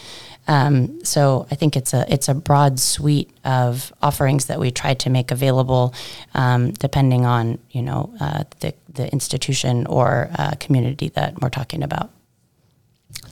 Um, 0.49 1.05
so 1.05 1.47
I 1.51 1.55
think 1.55 1.77
it's 1.77 1.93
a 1.93 2.05
it's 2.13 2.29
a 2.29 2.35
broad 2.35 2.81
suite 2.81 3.31
of 3.45 3.93
offerings 4.01 4.47
that 4.47 4.59
we 4.59 4.71
try 4.71 4.95
to 4.95 5.11
make 5.11 5.31
available, 5.31 5.95
um, 6.35 6.73
depending 6.73 7.27
on 7.27 7.59
you 7.71 7.83
know 7.83 8.13
uh, 8.21 8.45
the 8.61 8.75
the 8.93 9.13
institution 9.13 9.87
or 9.87 10.31
uh, 10.39 10.53
community 10.61 11.09
that 11.11 11.41
we're 11.41 11.51
talking 11.51 11.83
about. 11.83 12.11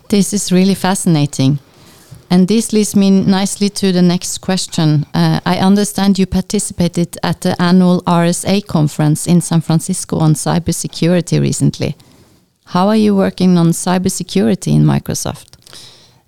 This 0.09 0.33
is 0.33 0.52
really 0.52 0.74
fascinating. 0.74 1.59
And 2.31 2.46
this 2.46 2.72
leads 2.72 2.94
me 2.94 3.11
nicely 3.11 3.70
to 3.70 3.90
the 3.90 4.02
next 4.02 4.38
question. 4.38 5.07
Uh, 5.14 5.40
I 5.46 5.59
understand 5.59 6.18
you 6.18 6.26
participated 6.26 7.16
at 7.22 7.40
the 7.40 7.61
annual 7.61 8.02
RSA 8.02 8.66
conference 8.66 9.26
in 9.26 9.40
San 9.40 9.62
Francisco 9.62 10.18
on 10.18 10.35
cybersecurity 10.35 11.40
recently. 11.40 11.96
How 12.72 12.88
are 12.88 12.96
you 12.96 13.16
working 13.16 13.57
on 13.57 13.68
cybersecurity 13.68 14.74
in 14.74 14.85
Microsoft? 14.85 15.57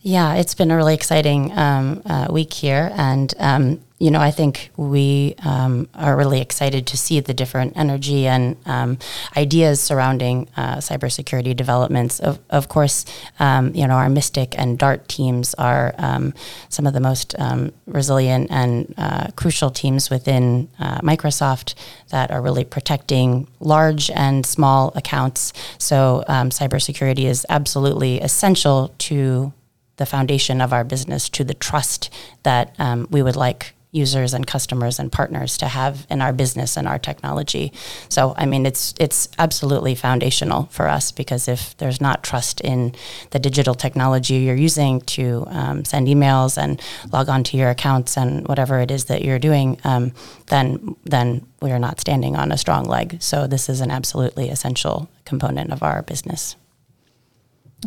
Yeah, 0.01 0.37
it's 0.37 0.55
been 0.55 0.71
a 0.71 0.77
really 0.77 0.95
exciting 0.95 1.53
um, 1.59 2.01
uh, 2.07 2.29
week 2.31 2.55
here, 2.55 2.91
and 2.95 3.35
um, 3.39 3.81
you 4.01 4.11
know, 4.11 4.19
I 4.19 4.31
think 4.31 4.71
we 4.79 5.35
um, 5.45 5.87
are 5.95 6.17
really 6.17 6.41
excited 6.41 6.87
to 6.87 6.97
see 6.97 7.21
the 7.21 7.35
different 7.35 7.77
energy 7.77 8.27
and 8.27 8.57
um, 8.65 8.99
ideas 9.37 9.79
surrounding 9.79 10.49
uh, 10.57 10.77
cybersecurity 10.77 11.55
developments. 11.55 12.19
Of, 12.19 12.39
of 12.49 12.71
course, 12.71 13.05
um, 13.39 13.75
you 13.75 13.87
know, 13.87 13.95
our 13.95 14.07
MSTIC 14.07 14.55
and 14.57 14.79
DART 14.79 15.07
teams 15.07 15.53
are 15.55 15.95
um, 15.99 16.33
some 16.71 16.87
of 16.87 16.95
the 16.95 17.01
most 17.01 17.39
um, 17.39 17.73
resilient 17.87 18.51
and 18.51 18.95
uh, 18.97 19.27
crucial 19.37 19.69
teams 19.69 20.09
within 20.09 20.71
uh, 20.79 21.03
Microsoft 21.03 21.75
that 22.09 22.31
are 22.31 22.41
really 22.41 22.65
protecting 22.65 23.49
large 23.61 24.11
and 24.13 24.47
small 24.47 24.95
accounts. 24.97 25.53
So, 25.77 26.25
um, 26.27 26.49
cybersecurity 26.49 27.25
is 27.25 27.45
absolutely 27.51 28.19
essential 28.23 28.95
to 29.11 29.53
the 29.97 30.07
foundation 30.07 30.63
of 30.63 30.73
our 30.73 30.85
business, 30.85 31.29
to 31.29 31.45
the 31.45 31.53
trust 31.53 32.09
that 32.45 32.75
we 33.11 33.23
would 33.23 33.37
like 33.37 33.75
users 33.93 34.33
and 34.33 34.47
customers 34.47 34.99
and 34.99 35.11
partners 35.11 35.57
to 35.59 35.67
have 35.67 36.07
in 36.09 36.23
our 36.23 36.33
business 36.33 36.77
and 36.77 36.87
our 36.87 36.99
technology. 36.99 37.73
So 38.09 38.35
I 38.37 38.47
mean 38.47 38.65
it's 38.65 38.95
it's 39.01 39.29
absolutely 39.39 39.95
foundational 39.95 40.65
for 40.71 40.87
us 40.89 41.11
because 41.11 41.49
if 41.49 41.77
there's 41.79 42.01
not 42.01 42.23
trust 42.23 42.61
in 42.61 42.95
the 43.31 43.39
digital 43.39 43.75
technology 43.75 44.35
you're 44.35 44.55
using 44.55 45.01
to 45.03 45.45
um, 45.49 45.85
send 45.85 46.07
emails 46.07 46.57
and 46.57 46.81
log 47.13 47.29
on 47.29 47.43
to 47.45 47.57
your 47.57 47.71
accounts 47.71 48.17
and 48.17 48.47
whatever 48.47 48.79
it 48.79 48.91
is 48.91 49.07
that 49.07 49.23
you're 49.23 49.41
doing, 49.41 49.79
um, 49.85 50.13
then 50.47 50.95
then 51.05 51.47
we 51.61 51.73
are 51.73 51.79
not 51.79 52.01
standing 52.01 52.37
on 52.37 52.53
a 52.53 52.59
strong 52.59 52.85
leg. 52.85 53.17
So 53.21 53.47
this 53.47 53.69
is 53.69 53.81
an 53.81 53.91
absolutely 53.91 54.51
essential 54.51 55.09
component 55.25 55.73
of 55.73 55.83
our 55.83 56.03
business. 56.03 56.57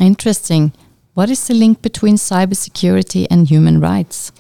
Interesting. 0.01 0.73
What 1.13 1.29
is 1.29 1.47
the 1.47 1.53
link 1.53 1.81
between 1.81 2.15
cybersecurity 2.15 3.27
and 3.29 3.47
human 3.47 3.79
rights? 3.79 4.31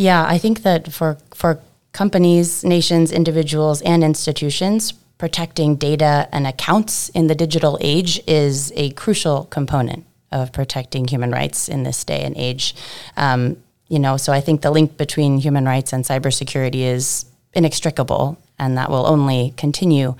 Yeah, 0.00 0.24
I 0.26 0.38
think 0.38 0.62
that 0.62 0.90
for 0.90 1.18
for 1.34 1.60
companies, 1.92 2.64
nations, 2.64 3.12
individuals, 3.12 3.82
and 3.82 4.02
institutions, 4.02 4.92
protecting 5.18 5.76
data 5.76 6.26
and 6.32 6.46
accounts 6.46 7.10
in 7.10 7.26
the 7.26 7.34
digital 7.34 7.76
age 7.82 8.18
is 8.26 8.72
a 8.76 8.92
crucial 8.92 9.44
component 9.44 10.06
of 10.32 10.52
protecting 10.54 11.06
human 11.06 11.30
rights 11.30 11.68
in 11.68 11.82
this 11.82 12.02
day 12.02 12.22
and 12.22 12.34
age. 12.38 12.74
Um, 13.18 13.58
you 13.88 13.98
know, 13.98 14.16
so 14.16 14.32
I 14.32 14.40
think 14.40 14.62
the 14.62 14.70
link 14.70 14.96
between 14.96 15.36
human 15.36 15.66
rights 15.66 15.92
and 15.92 16.02
cybersecurity 16.02 16.80
is 16.96 17.26
inextricable, 17.52 18.38
and 18.58 18.78
that 18.78 18.88
will 18.88 19.06
only 19.06 19.52
continue. 19.58 20.14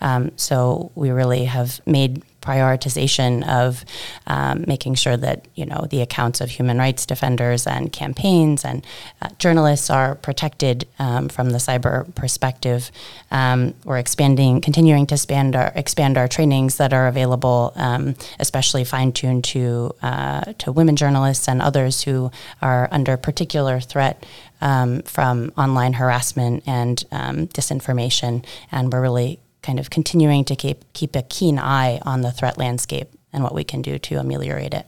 Um, 0.00 0.32
so 0.36 0.92
we 0.94 1.10
really 1.10 1.44
have 1.44 1.82
made 1.84 2.22
prioritization 2.46 3.46
of 3.48 3.84
um, 4.26 4.64
making 4.66 4.94
sure 4.94 5.16
that 5.16 5.48
you 5.54 5.66
know 5.66 5.86
the 5.90 6.00
accounts 6.00 6.40
of 6.40 6.48
human 6.50 6.78
rights 6.78 7.04
defenders 7.04 7.66
and 7.66 7.92
campaigns 7.92 8.64
and 8.64 8.86
uh, 9.20 9.28
journalists 9.38 9.90
are 9.90 10.14
protected 10.14 10.86
um, 10.98 11.28
from 11.28 11.50
the 11.50 11.58
cyber 11.58 12.14
perspective. 12.14 12.90
Um, 13.30 13.74
we're 13.84 13.98
expanding, 13.98 14.60
continuing 14.60 15.06
to 15.06 15.14
expand 15.14 15.56
our 15.56 15.72
expand 15.74 16.16
our 16.16 16.28
trainings 16.28 16.76
that 16.76 16.92
are 16.92 17.08
available, 17.08 17.72
um, 17.74 18.14
especially 18.38 18.84
fine 18.84 19.12
tuned 19.12 19.44
to 19.44 19.94
uh, 20.02 20.52
to 20.58 20.72
women 20.72 20.96
journalists 20.96 21.48
and 21.48 21.60
others 21.60 22.02
who 22.02 22.30
are 22.62 22.88
under 22.92 23.16
particular 23.16 23.80
threat. 23.80 24.24
Um, 24.58 25.02
from 25.02 25.52
online 25.58 25.92
harassment 25.92 26.62
and 26.66 27.04
um, 27.12 27.46
disinformation, 27.48 28.42
and 28.72 28.90
we're 28.90 29.02
really 29.02 29.38
kind 29.66 29.80
of 29.80 29.90
continuing 29.90 30.44
to 30.44 30.54
keep 30.54 30.78
keep 30.92 31.16
a 31.16 31.22
keen 31.22 31.58
eye 31.58 31.98
on 32.02 32.20
the 32.20 32.30
threat 32.30 32.56
landscape 32.56 33.08
and 33.32 33.42
what 33.42 33.54
we 33.54 33.64
can 33.64 33.82
do 33.82 33.98
to 33.98 34.14
ameliorate 34.16 34.74
it. 34.80 34.86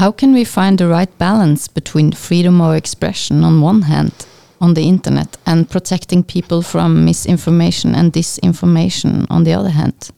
How 0.00 0.10
can 0.12 0.32
we 0.32 0.44
find 0.44 0.78
the 0.78 0.88
right 0.88 1.12
balance 1.18 1.68
between 1.68 2.12
freedom 2.12 2.60
of 2.60 2.74
expression 2.74 3.44
on 3.44 3.62
one 3.62 3.82
hand 3.82 4.12
on 4.60 4.74
the 4.74 4.88
internet 4.88 5.36
and 5.46 5.70
protecting 5.70 6.24
people 6.24 6.62
from 6.62 7.04
misinformation 7.04 7.94
and 7.94 8.12
disinformation 8.12 9.26
on 9.30 9.44
the 9.44 9.54
other 9.54 9.70
hand? 9.70 10.10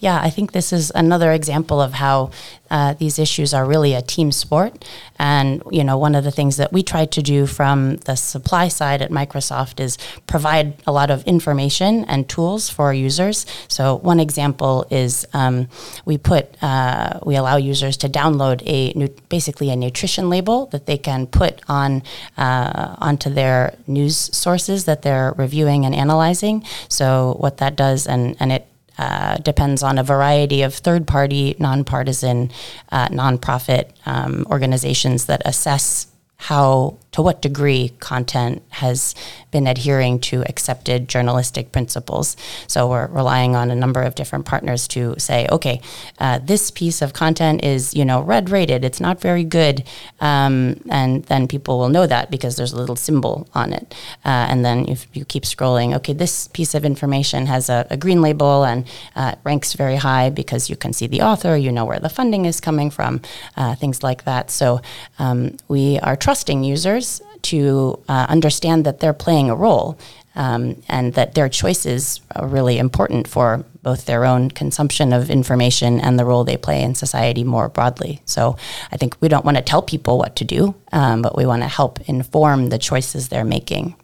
Yeah, 0.00 0.18
I 0.18 0.30
think 0.30 0.52
this 0.52 0.72
is 0.72 0.90
another 0.94 1.30
example 1.32 1.78
of 1.80 1.92
how 1.92 2.30
uh, 2.70 2.94
these 2.94 3.18
issues 3.18 3.52
are 3.52 3.66
really 3.66 3.92
a 3.92 4.00
team 4.00 4.32
sport. 4.32 4.82
And, 5.18 5.62
you 5.70 5.84
know, 5.84 5.98
one 5.98 6.14
of 6.14 6.24
the 6.24 6.30
things 6.30 6.56
that 6.56 6.72
we 6.72 6.82
try 6.82 7.04
to 7.04 7.22
do 7.22 7.46
from 7.46 7.96
the 7.96 8.14
supply 8.14 8.68
side 8.68 9.02
at 9.02 9.10
Microsoft 9.10 9.78
is 9.78 9.98
provide 10.26 10.82
a 10.86 10.92
lot 10.92 11.10
of 11.10 11.22
information 11.24 12.06
and 12.06 12.26
tools 12.28 12.70
for 12.70 12.94
users. 12.94 13.44
So 13.68 13.96
one 13.96 14.20
example 14.20 14.86
is 14.88 15.26
um, 15.34 15.68
we 16.06 16.16
put, 16.16 16.46
uh, 16.62 17.20
we 17.26 17.36
allow 17.36 17.56
users 17.56 17.98
to 17.98 18.08
download 18.08 18.62
a, 18.64 18.94
nu- 18.96 19.14
basically 19.28 19.68
a 19.68 19.76
nutrition 19.76 20.30
label 20.30 20.66
that 20.66 20.86
they 20.86 20.96
can 20.96 21.26
put 21.26 21.60
on, 21.68 22.02
uh, 22.38 22.96
onto 22.98 23.28
their 23.28 23.74
news 23.86 24.16
sources 24.16 24.86
that 24.86 25.02
they're 25.02 25.34
reviewing 25.36 25.84
and 25.84 25.94
analyzing. 25.94 26.64
So 26.88 27.36
what 27.38 27.58
that 27.58 27.76
does, 27.76 28.06
and, 28.06 28.36
and 28.40 28.50
it 28.52 28.66
uh, 29.00 29.38
depends 29.38 29.82
on 29.82 29.96
a 29.98 30.02
variety 30.02 30.60
of 30.60 30.74
third 30.74 31.06
party, 31.06 31.56
nonpartisan, 31.58 32.50
uh, 32.92 33.08
nonprofit 33.08 33.92
um, 34.04 34.46
organizations 34.50 35.24
that 35.24 35.40
assess 35.46 36.06
how 36.36 36.98
to 37.12 37.22
what 37.22 37.42
degree 37.42 37.90
content 38.00 38.62
has 38.70 39.14
been 39.50 39.66
adhering 39.66 40.20
to 40.20 40.44
accepted 40.48 41.08
journalistic 41.08 41.72
principles. 41.72 42.36
So 42.68 42.88
we're 42.88 43.08
relying 43.08 43.56
on 43.56 43.70
a 43.70 43.74
number 43.74 44.02
of 44.02 44.14
different 44.14 44.44
partners 44.46 44.86
to 44.88 45.14
say, 45.18 45.48
okay, 45.50 45.80
uh, 46.18 46.38
this 46.38 46.70
piece 46.70 47.02
of 47.02 47.12
content 47.12 47.64
is 47.64 47.94
you 47.94 48.04
know 48.04 48.20
red 48.20 48.50
rated. 48.50 48.84
It's 48.84 49.00
not 49.00 49.20
very 49.20 49.44
good, 49.44 49.84
um, 50.20 50.80
and 50.88 51.24
then 51.24 51.48
people 51.48 51.78
will 51.78 51.88
know 51.88 52.06
that 52.06 52.30
because 52.30 52.56
there's 52.56 52.72
a 52.72 52.78
little 52.78 52.96
symbol 52.96 53.48
on 53.54 53.72
it. 53.72 53.94
Uh, 54.24 54.46
and 54.50 54.64
then 54.64 54.88
if 54.88 55.06
you 55.12 55.24
keep 55.24 55.42
scrolling, 55.42 55.94
okay, 55.96 56.12
this 56.12 56.48
piece 56.48 56.74
of 56.74 56.84
information 56.84 57.46
has 57.46 57.68
a, 57.68 57.86
a 57.90 57.96
green 57.96 58.22
label 58.22 58.64
and 58.64 58.86
uh, 59.16 59.34
ranks 59.44 59.72
very 59.72 59.96
high 59.96 60.30
because 60.30 60.70
you 60.70 60.76
can 60.76 60.92
see 60.92 61.06
the 61.06 61.22
author, 61.22 61.56
you 61.56 61.72
know 61.72 61.84
where 61.84 61.98
the 61.98 62.08
funding 62.08 62.44
is 62.44 62.60
coming 62.60 62.90
from, 62.90 63.20
uh, 63.56 63.74
things 63.74 64.02
like 64.02 64.24
that. 64.24 64.50
So 64.50 64.80
um, 65.18 65.56
we 65.68 65.98
are 66.00 66.16
trusting 66.16 66.62
users 66.62 66.99
to 67.42 68.02
uh, 68.08 68.26
understand 68.28 68.84
that 68.84 69.00
they're 69.00 69.12
playing 69.12 69.50
a 69.50 69.54
role 69.54 69.98
um, 70.34 70.82
and 70.88 71.14
that 71.14 71.34
their 71.34 71.48
choices 71.48 72.20
are 72.36 72.46
really 72.46 72.78
important 72.78 73.26
for 73.26 73.64
both 73.82 74.06
their 74.06 74.24
own 74.24 74.50
consumption 74.50 75.12
of 75.12 75.30
information 75.30 76.00
and 76.00 76.18
the 76.18 76.24
role 76.24 76.44
they 76.44 76.56
play 76.56 76.82
in 76.82 76.94
society 76.94 77.44
more 77.44 77.68
broadly. 77.68 78.20
So 78.26 78.56
I 78.92 78.96
think 78.96 79.16
we 79.20 79.28
don't 79.28 79.44
want 79.44 79.56
to 79.56 79.62
tell 79.62 79.82
people 79.82 80.18
what 80.18 80.36
to 80.36 80.44
do, 80.44 80.74
um, 80.92 81.22
but 81.22 81.36
we 81.36 81.46
want 81.46 81.62
to 81.62 81.68
help 81.68 82.00
inform 82.08 82.68
the 82.68 82.78
choices 82.78 83.28
they're 83.28 83.44
making. 83.44 83.96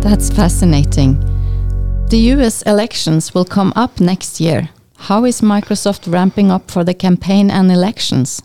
That's 0.00 0.30
fascinating. 0.30 1.20
The 2.08 2.18
US 2.34 2.62
elections 2.62 3.34
will 3.34 3.44
come 3.44 3.72
up 3.74 4.00
next 4.00 4.40
year. 4.40 4.70
How 4.98 5.24
is 5.24 5.40
Microsoft 5.40 6.10
ramping 6.10 6.50
up 6.50 6.70
for 6.70 6.84
the 6.84 6.94
campaign 6.94 7.50
and 7.50 7.70
elections? 7.70 8.40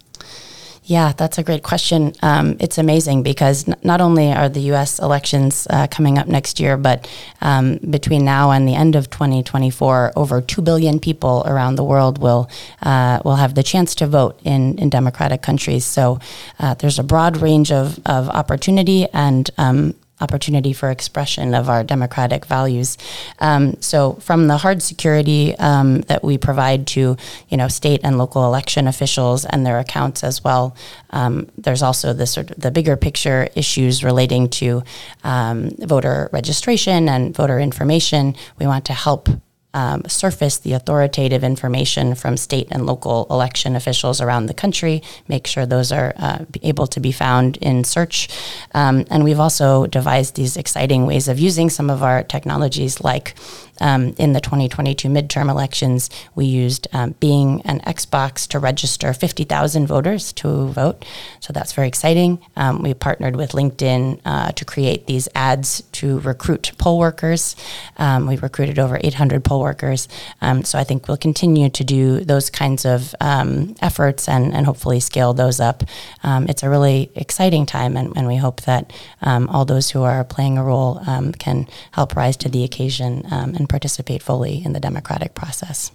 Yeah, 0.83 1.13
that's 1.15 1.37
a 1.37 1.43
great 1.43 1.61
question. 1.61 2.13
Um, 2.23 2.57
it's 2.59 2.79
amazing 2.79 3.21
because 3.21 3.67
n- 3.67 3.75
not 3.83 4.01
only 4.01 4.31
are 4.31 4.49
the 4.49 4.61
U.S. 4.73 4.97
elections 4.97 5.67
uh, 5.69 5.85
coming 5.87 6.17
up 6.17 6.27
next 6.27 6.59
year, 6.59 6.75
but 6.75 7.07
um, 7.39 7.77
between 7.77 8.25
now 8.25 8.49
and 8.49 8.67
the 8.67 8.73
end 8.73 8.95
of 8.95 9.09
2024, 9.11 10.13
over 10.15 10.41
two 10.41 10.61
billion 10.63 10.99
people 10.99 11.43
around 11.45 11.75
the 11.75 11.83
world 11.83 12.17
will 12.17 12.49
uh, 12.81 13.19
will 13.23 13.35
have 13.35 13.53
the 13.53 13.61
chance 13.63 13.93
to 13.95 14.07
vote 14.07 14.39
in 14.43 14.77
in 14.79 14.89
democratic 14.89 15.43
countries. 15.43 15.85
So 15.85 16.19
uh, 16.57 16.73
there's 16.73 16.97
a 16.97 17.03
broad 17.03 17.37
range 17.37 17.71
of 17.71 17.99
of 18.07 18.27
opportunity 18.29 19.07
and 19.13 19.49
um, 19.59 19.93
opportunity 20.21 20.73
for 20.73 20.89
expression 20.89 21.53
of 21.53 21.69
our 21.69 21.83
democratic 21.83 22.45
values. 22.45 22.97
Um, 23.39 23.81
so, 23.81 24.13
from 24.13 24.47
the 24.47 24.57
hard 24.57 24.81
security 24.81 25.55
um, 25.57 26.01
that 26.01 26.23
we 26.23 26.37
provide 26.37 26.87
to, 26.87 27.17
you 27.49 27.57
know, 27.57 27.67
state 27.67 28.01
and 28.03 28.17
local 28.17 28.45
election 28.45 28.87
officials 28.87 29.45
and 29.45 29.65
their 29.65 29.79
accounts 29.79 30.23
as 30.23 30.43
well, 30.43 30.75
um, 31.09 31.49
there's 31.57 31.83
also 31.83 32.13
the 32.13 32.25
sort 32.27 32.51
of 32.51 32.61
the 32.61 32.71
bigger 32.71 32.95
picture 32.95 33.49
issues 33.55 34.03
relating 34.03 34.47
to 34.49 34.83
um, 35.23 35.71
voter 35.79 36.29
registration 36.31 37.09
and 37.09 37.35
voter 37.35 37.59
information. 37.59 38.35
We 38.59 38.67
want 38.67 38.85
to 38.85 38.93
help 38.93 39.27
um, 39.73 40.03
surface 40.07 40.57
the 40.57 40.73
authoritative 40.73 41.43
information 41.43 42.15
from 42.15 42.37
state 42.37 42.67
and 42.71 42.85
local 42.85 43.27
election 43.29 43.75
officials 43.75 44.21
around 44.21 44.47
the 44.47 44.53
country, 44.53 45.01
make 45.27 45.47
sure 45.47 45.65
those 45.65 45.91
are 45.91 46.13
uh, 46.17 46.39
able 46.61 46.87
to 46.87 46.99
be 46.99 47.11
found 47.11 47.57
in 47.57 47.83
search. 47.83 48.27
Um, 48.73 49.05
and 49.09 49.23
we've 49.23 49.39
also 49.39 49.87
devised 49.87 50.35
these 50.35 50.57
exciting 50.57 51.05
ways 51.05 51.27
of 51.27 51.39
using 51.39 51.69
some 51.69 51.89
of 51.89 52.03
our 52.03 52.23
technologies 52.23 53.01
like 53.01 53.35
um, 53.81 54.13
in 54.17 54.33
the 54.33 54.39
2022 54.39 55.09
midterm 55.09 55.49
elections, 55.49 56.09
we 56.35 56.45
used 56.45 56.87
um, 56.93 57.15
Bing 57.19 57.61
and 57.65 57.83
Xbox 57.83 58.47
to 58.49 58.59
register 58.59 59.11
50,000 59.11 59.87
voters 59.87 60.31
to 60.33 60.67
vote. 60.67 61.03
So 61.39 61.51
that's 61.51 61.73
very 61.73 61.87
exciting. 61.87 62.39
Um, 62.55 62.81
we 62.83 62.93
partnered 62.93 63.35
with 63.35 63.51
LinkedIn 63.51 64.21
uh, 64.23 64.51
to 64.53 64.63
create 64.63 65.07
these 65.07 65.27
ads 65.33 65.81
to 65.93 66.19
recruit 66.19 66.71
poll 66.77 66.99
workers. 66.99 67.55
Um, 67.97 68.27
we 68.27 68.37
recruited 68.37 68.77
over 68.77 68.99
800 69.03 69.43
poll 69.43 69.61
workers. 69.61 70.07
Um, 70.41 70.63
so 70.63 70.77
I 70.77 70.83
think 70.83 71.07
we'll 71.07 71.17
continue 71.17 71.69
to 71.69 71.83
do 71.83 72.19
those 72.21 72.49
kinds 72.49 72.85
of 72.85 73.15
um, 73.19 73.75
efforts 73.81 74.29
and, 74.29 74.53
and 74.53 74.65
hopefully 74.65 74.99
scale 74.99 75.33
those 75.33 75.59
up. 75.59 75.83
it's 76.23 76.63
a 76.63 76.69
really 76.69 77.11
exciting 77.15 77.65
time, 77.65 77.97
and, 77.97 78.15
and 78.15 78.27
we 78.27 78.37
hope 78.37 78.61
that 78.61 78.93
all 79.23 79.65
those 79.65 79.89
who 79.89 80.03
are 80.03 80.23
playing 80.23 80.57
a 80.57 80.63
role 80.63 81.01
can 81.39 81.67
help 81.91 82.15
rise 82.15 82.37
to 82.37 82.49
the 82.49 82.63
occasion 82.63 83.25
and 83.31 83.67
participate 83.71 84.21
fully 84.21 84.55
in 84.65 84.73
the 84.73 84.79
democratic 84.79 85.33
process. 85.33 85.91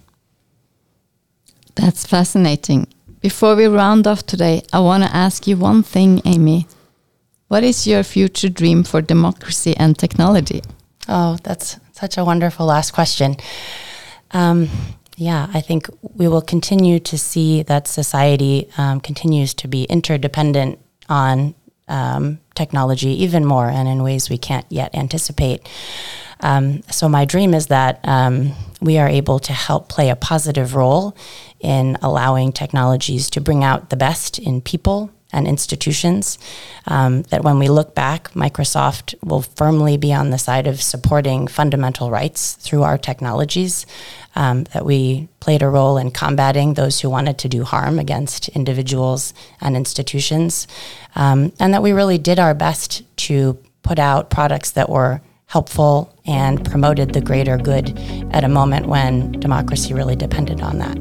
That's 1.75 2.05
fascinating. 2.05 2.87
Before 3.21 3.55
we 3.55 3.67
round 3.67 4.07
off 4.07 4.25
today, 4.25 4.63
I 4.73 4.79
want 4.79 5.03
to 5.03 5.15
ask 5.15 5.47
you 5.47 5.55
one 5.57 5.83
thing, 5.83 6.21
Amy. 6.25 6.67
What 7.47 7.63
is 7.63 7.87
your 7.87 8.03
future 8.03 8.49
dream 8.49 8.83
for 8.83 9.01
democracy 9.01 9.73
and 9.77 9.97
technology? 9.97 10.61
Oh, 11.07 11.37
that's 11.43 11.79
such 11.93 12.17
a 12.17 12.25
wonderful 12.25 12.65
last 12.65 12.91
question. 12.91 13.35
Um, 14.31 14.69
yeah, 15.15 15.47
I 15.53 15.61
think 15.61 15.89
we 16.01 16.27
will 16.27 16.41
continue 16.41 16.99
to 16.99 17.17
see 17.17 17.63
that 17.63 17.87
society 17.87 18.69
um, 18.77 18.99
continues 18.99 19.53
to 19.55 19.67
be 19.67 19.83
interdependent 19.85 20.79
on 21.09 21.55
um, 21.87 22.39
technology 22.53 23.23
even 23.23 23.45
more 23.45 23.69
and 23.69 23.87
in 23.87 24.03
ways 24.03 24.29
we 24.29 24.37
can't 24.37 24.65
yet 24.69 24.93
anticipate. 24.93 25.67
Um, 26.39 26.83
so 26.91 27.09
my 27.09 27.25
dream 27.25 27.53
is 27.53 27.67
that 27.67 27.99
um, 28.03 28.53
we 28.81 28.97
are 28.97 29.07
able 29.07 29.39
to 29.39 29.53
help 29.53 29.89
play 29.89 30.09
a 30.09 30.15
positive 30.15 30.75
role 30.75 31.15
in 31.59 31.97
allowing 32.01 32.51
technologies 32.51 33.29
to 33.31 33.41
bring 33.41 33.63
out 33.63 33.89
the 33.89 33.95
best 33.95 34.39
in 34.39 34.61
people 34.61 35.11
and 35.33 35.47
institutions. 35.47 36.39
Um, 36.85 37.23
that 37.23 37.43
when 37.43 37.59
we 37.59 37.67
look 37.67 37.93
back, 37.93 38.31
Microsoft 38.31 39.13
will 39.23 39.41
firmly 39.41 39.97
be 39.97 40.13
on 40.13 40.29
the 40.29 40.37
side 40.37 40.67
of 40.67 40.81
supporting 40.81 41.47
fundamental 41.47 42.09
rights 42.09 42.53
through 42.53 42.83
our 42.83 42.97
technologies. 42.97 43.85
Um, 44.35 44.65
that 44.73 44.85
we 44.85 45.27
played 45.39 45.63
a 45.63 45.67
role 45.67 45.97
in 45.97 46.11
combating 46.11 46.75
those 46.75 47.01
who 47.01 47.09
wanted 47.09 47.39
to 47.39 47.49
do 47.49 47.63
harm 47.63 47.97
against 47.97 48.49
individuals 48.49 49.33
and 49.59 49.75
institutions, 49.75 50.67
um, 51.15 51.51
and 51.59 51.73
that 51.73 51.81
we 51.81 51.91
really 51.91 52.19
did 52.19 52.39
our 52.39 52.53
best 52.53 53.01
to 53.17 53.57
put 53.81 53.97
out 53.97 54.29
products 54.29 54.71
that 54.71 54.89
were 54.89 55.21
helpful 55.47 56.13
and 56.25 56.63
promoted 56.63 57.13
the 57.13 57.21
greater 57.21 57.57
good 57.57 57.97
at 58.31 58.43
a 58.43 58.49
moment 58.49 58.87
when 58.87 59.31
democracy 59.39 59.93
really 59.93 60.15
depended 60.15 60.61
on 60.61 60.77
that. 60.77 60.97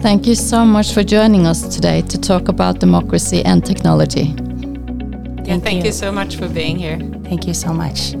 Thank 0.00 0.26
you 0.26 0.34
so 0.34 0.64
much 0.64 0.92
for 0.92 1.02
joining 1.02 1.46
us 1.46 1.74
today 1.74 2.02
to 2.02 2.20
talk 2.20 2.48
about 2.48 2.78
democracy 2.78 3.44
and 3.44 3.64
technology. 3.64 4.26
Yeah, 4.26 5.54
thank, 5.54 5.64
thank 5.64 5.78
you. 5.78 5.86
you 5.86 5.92
so 5.92 6.12
much 6.12 6.36
for 6.36 6.48
being 6.48 6.78
here. 6.78 6.98
Thank 7.24 7.46
you 7.46 7.54
so 7.54 7.72
much. 7.72 8.14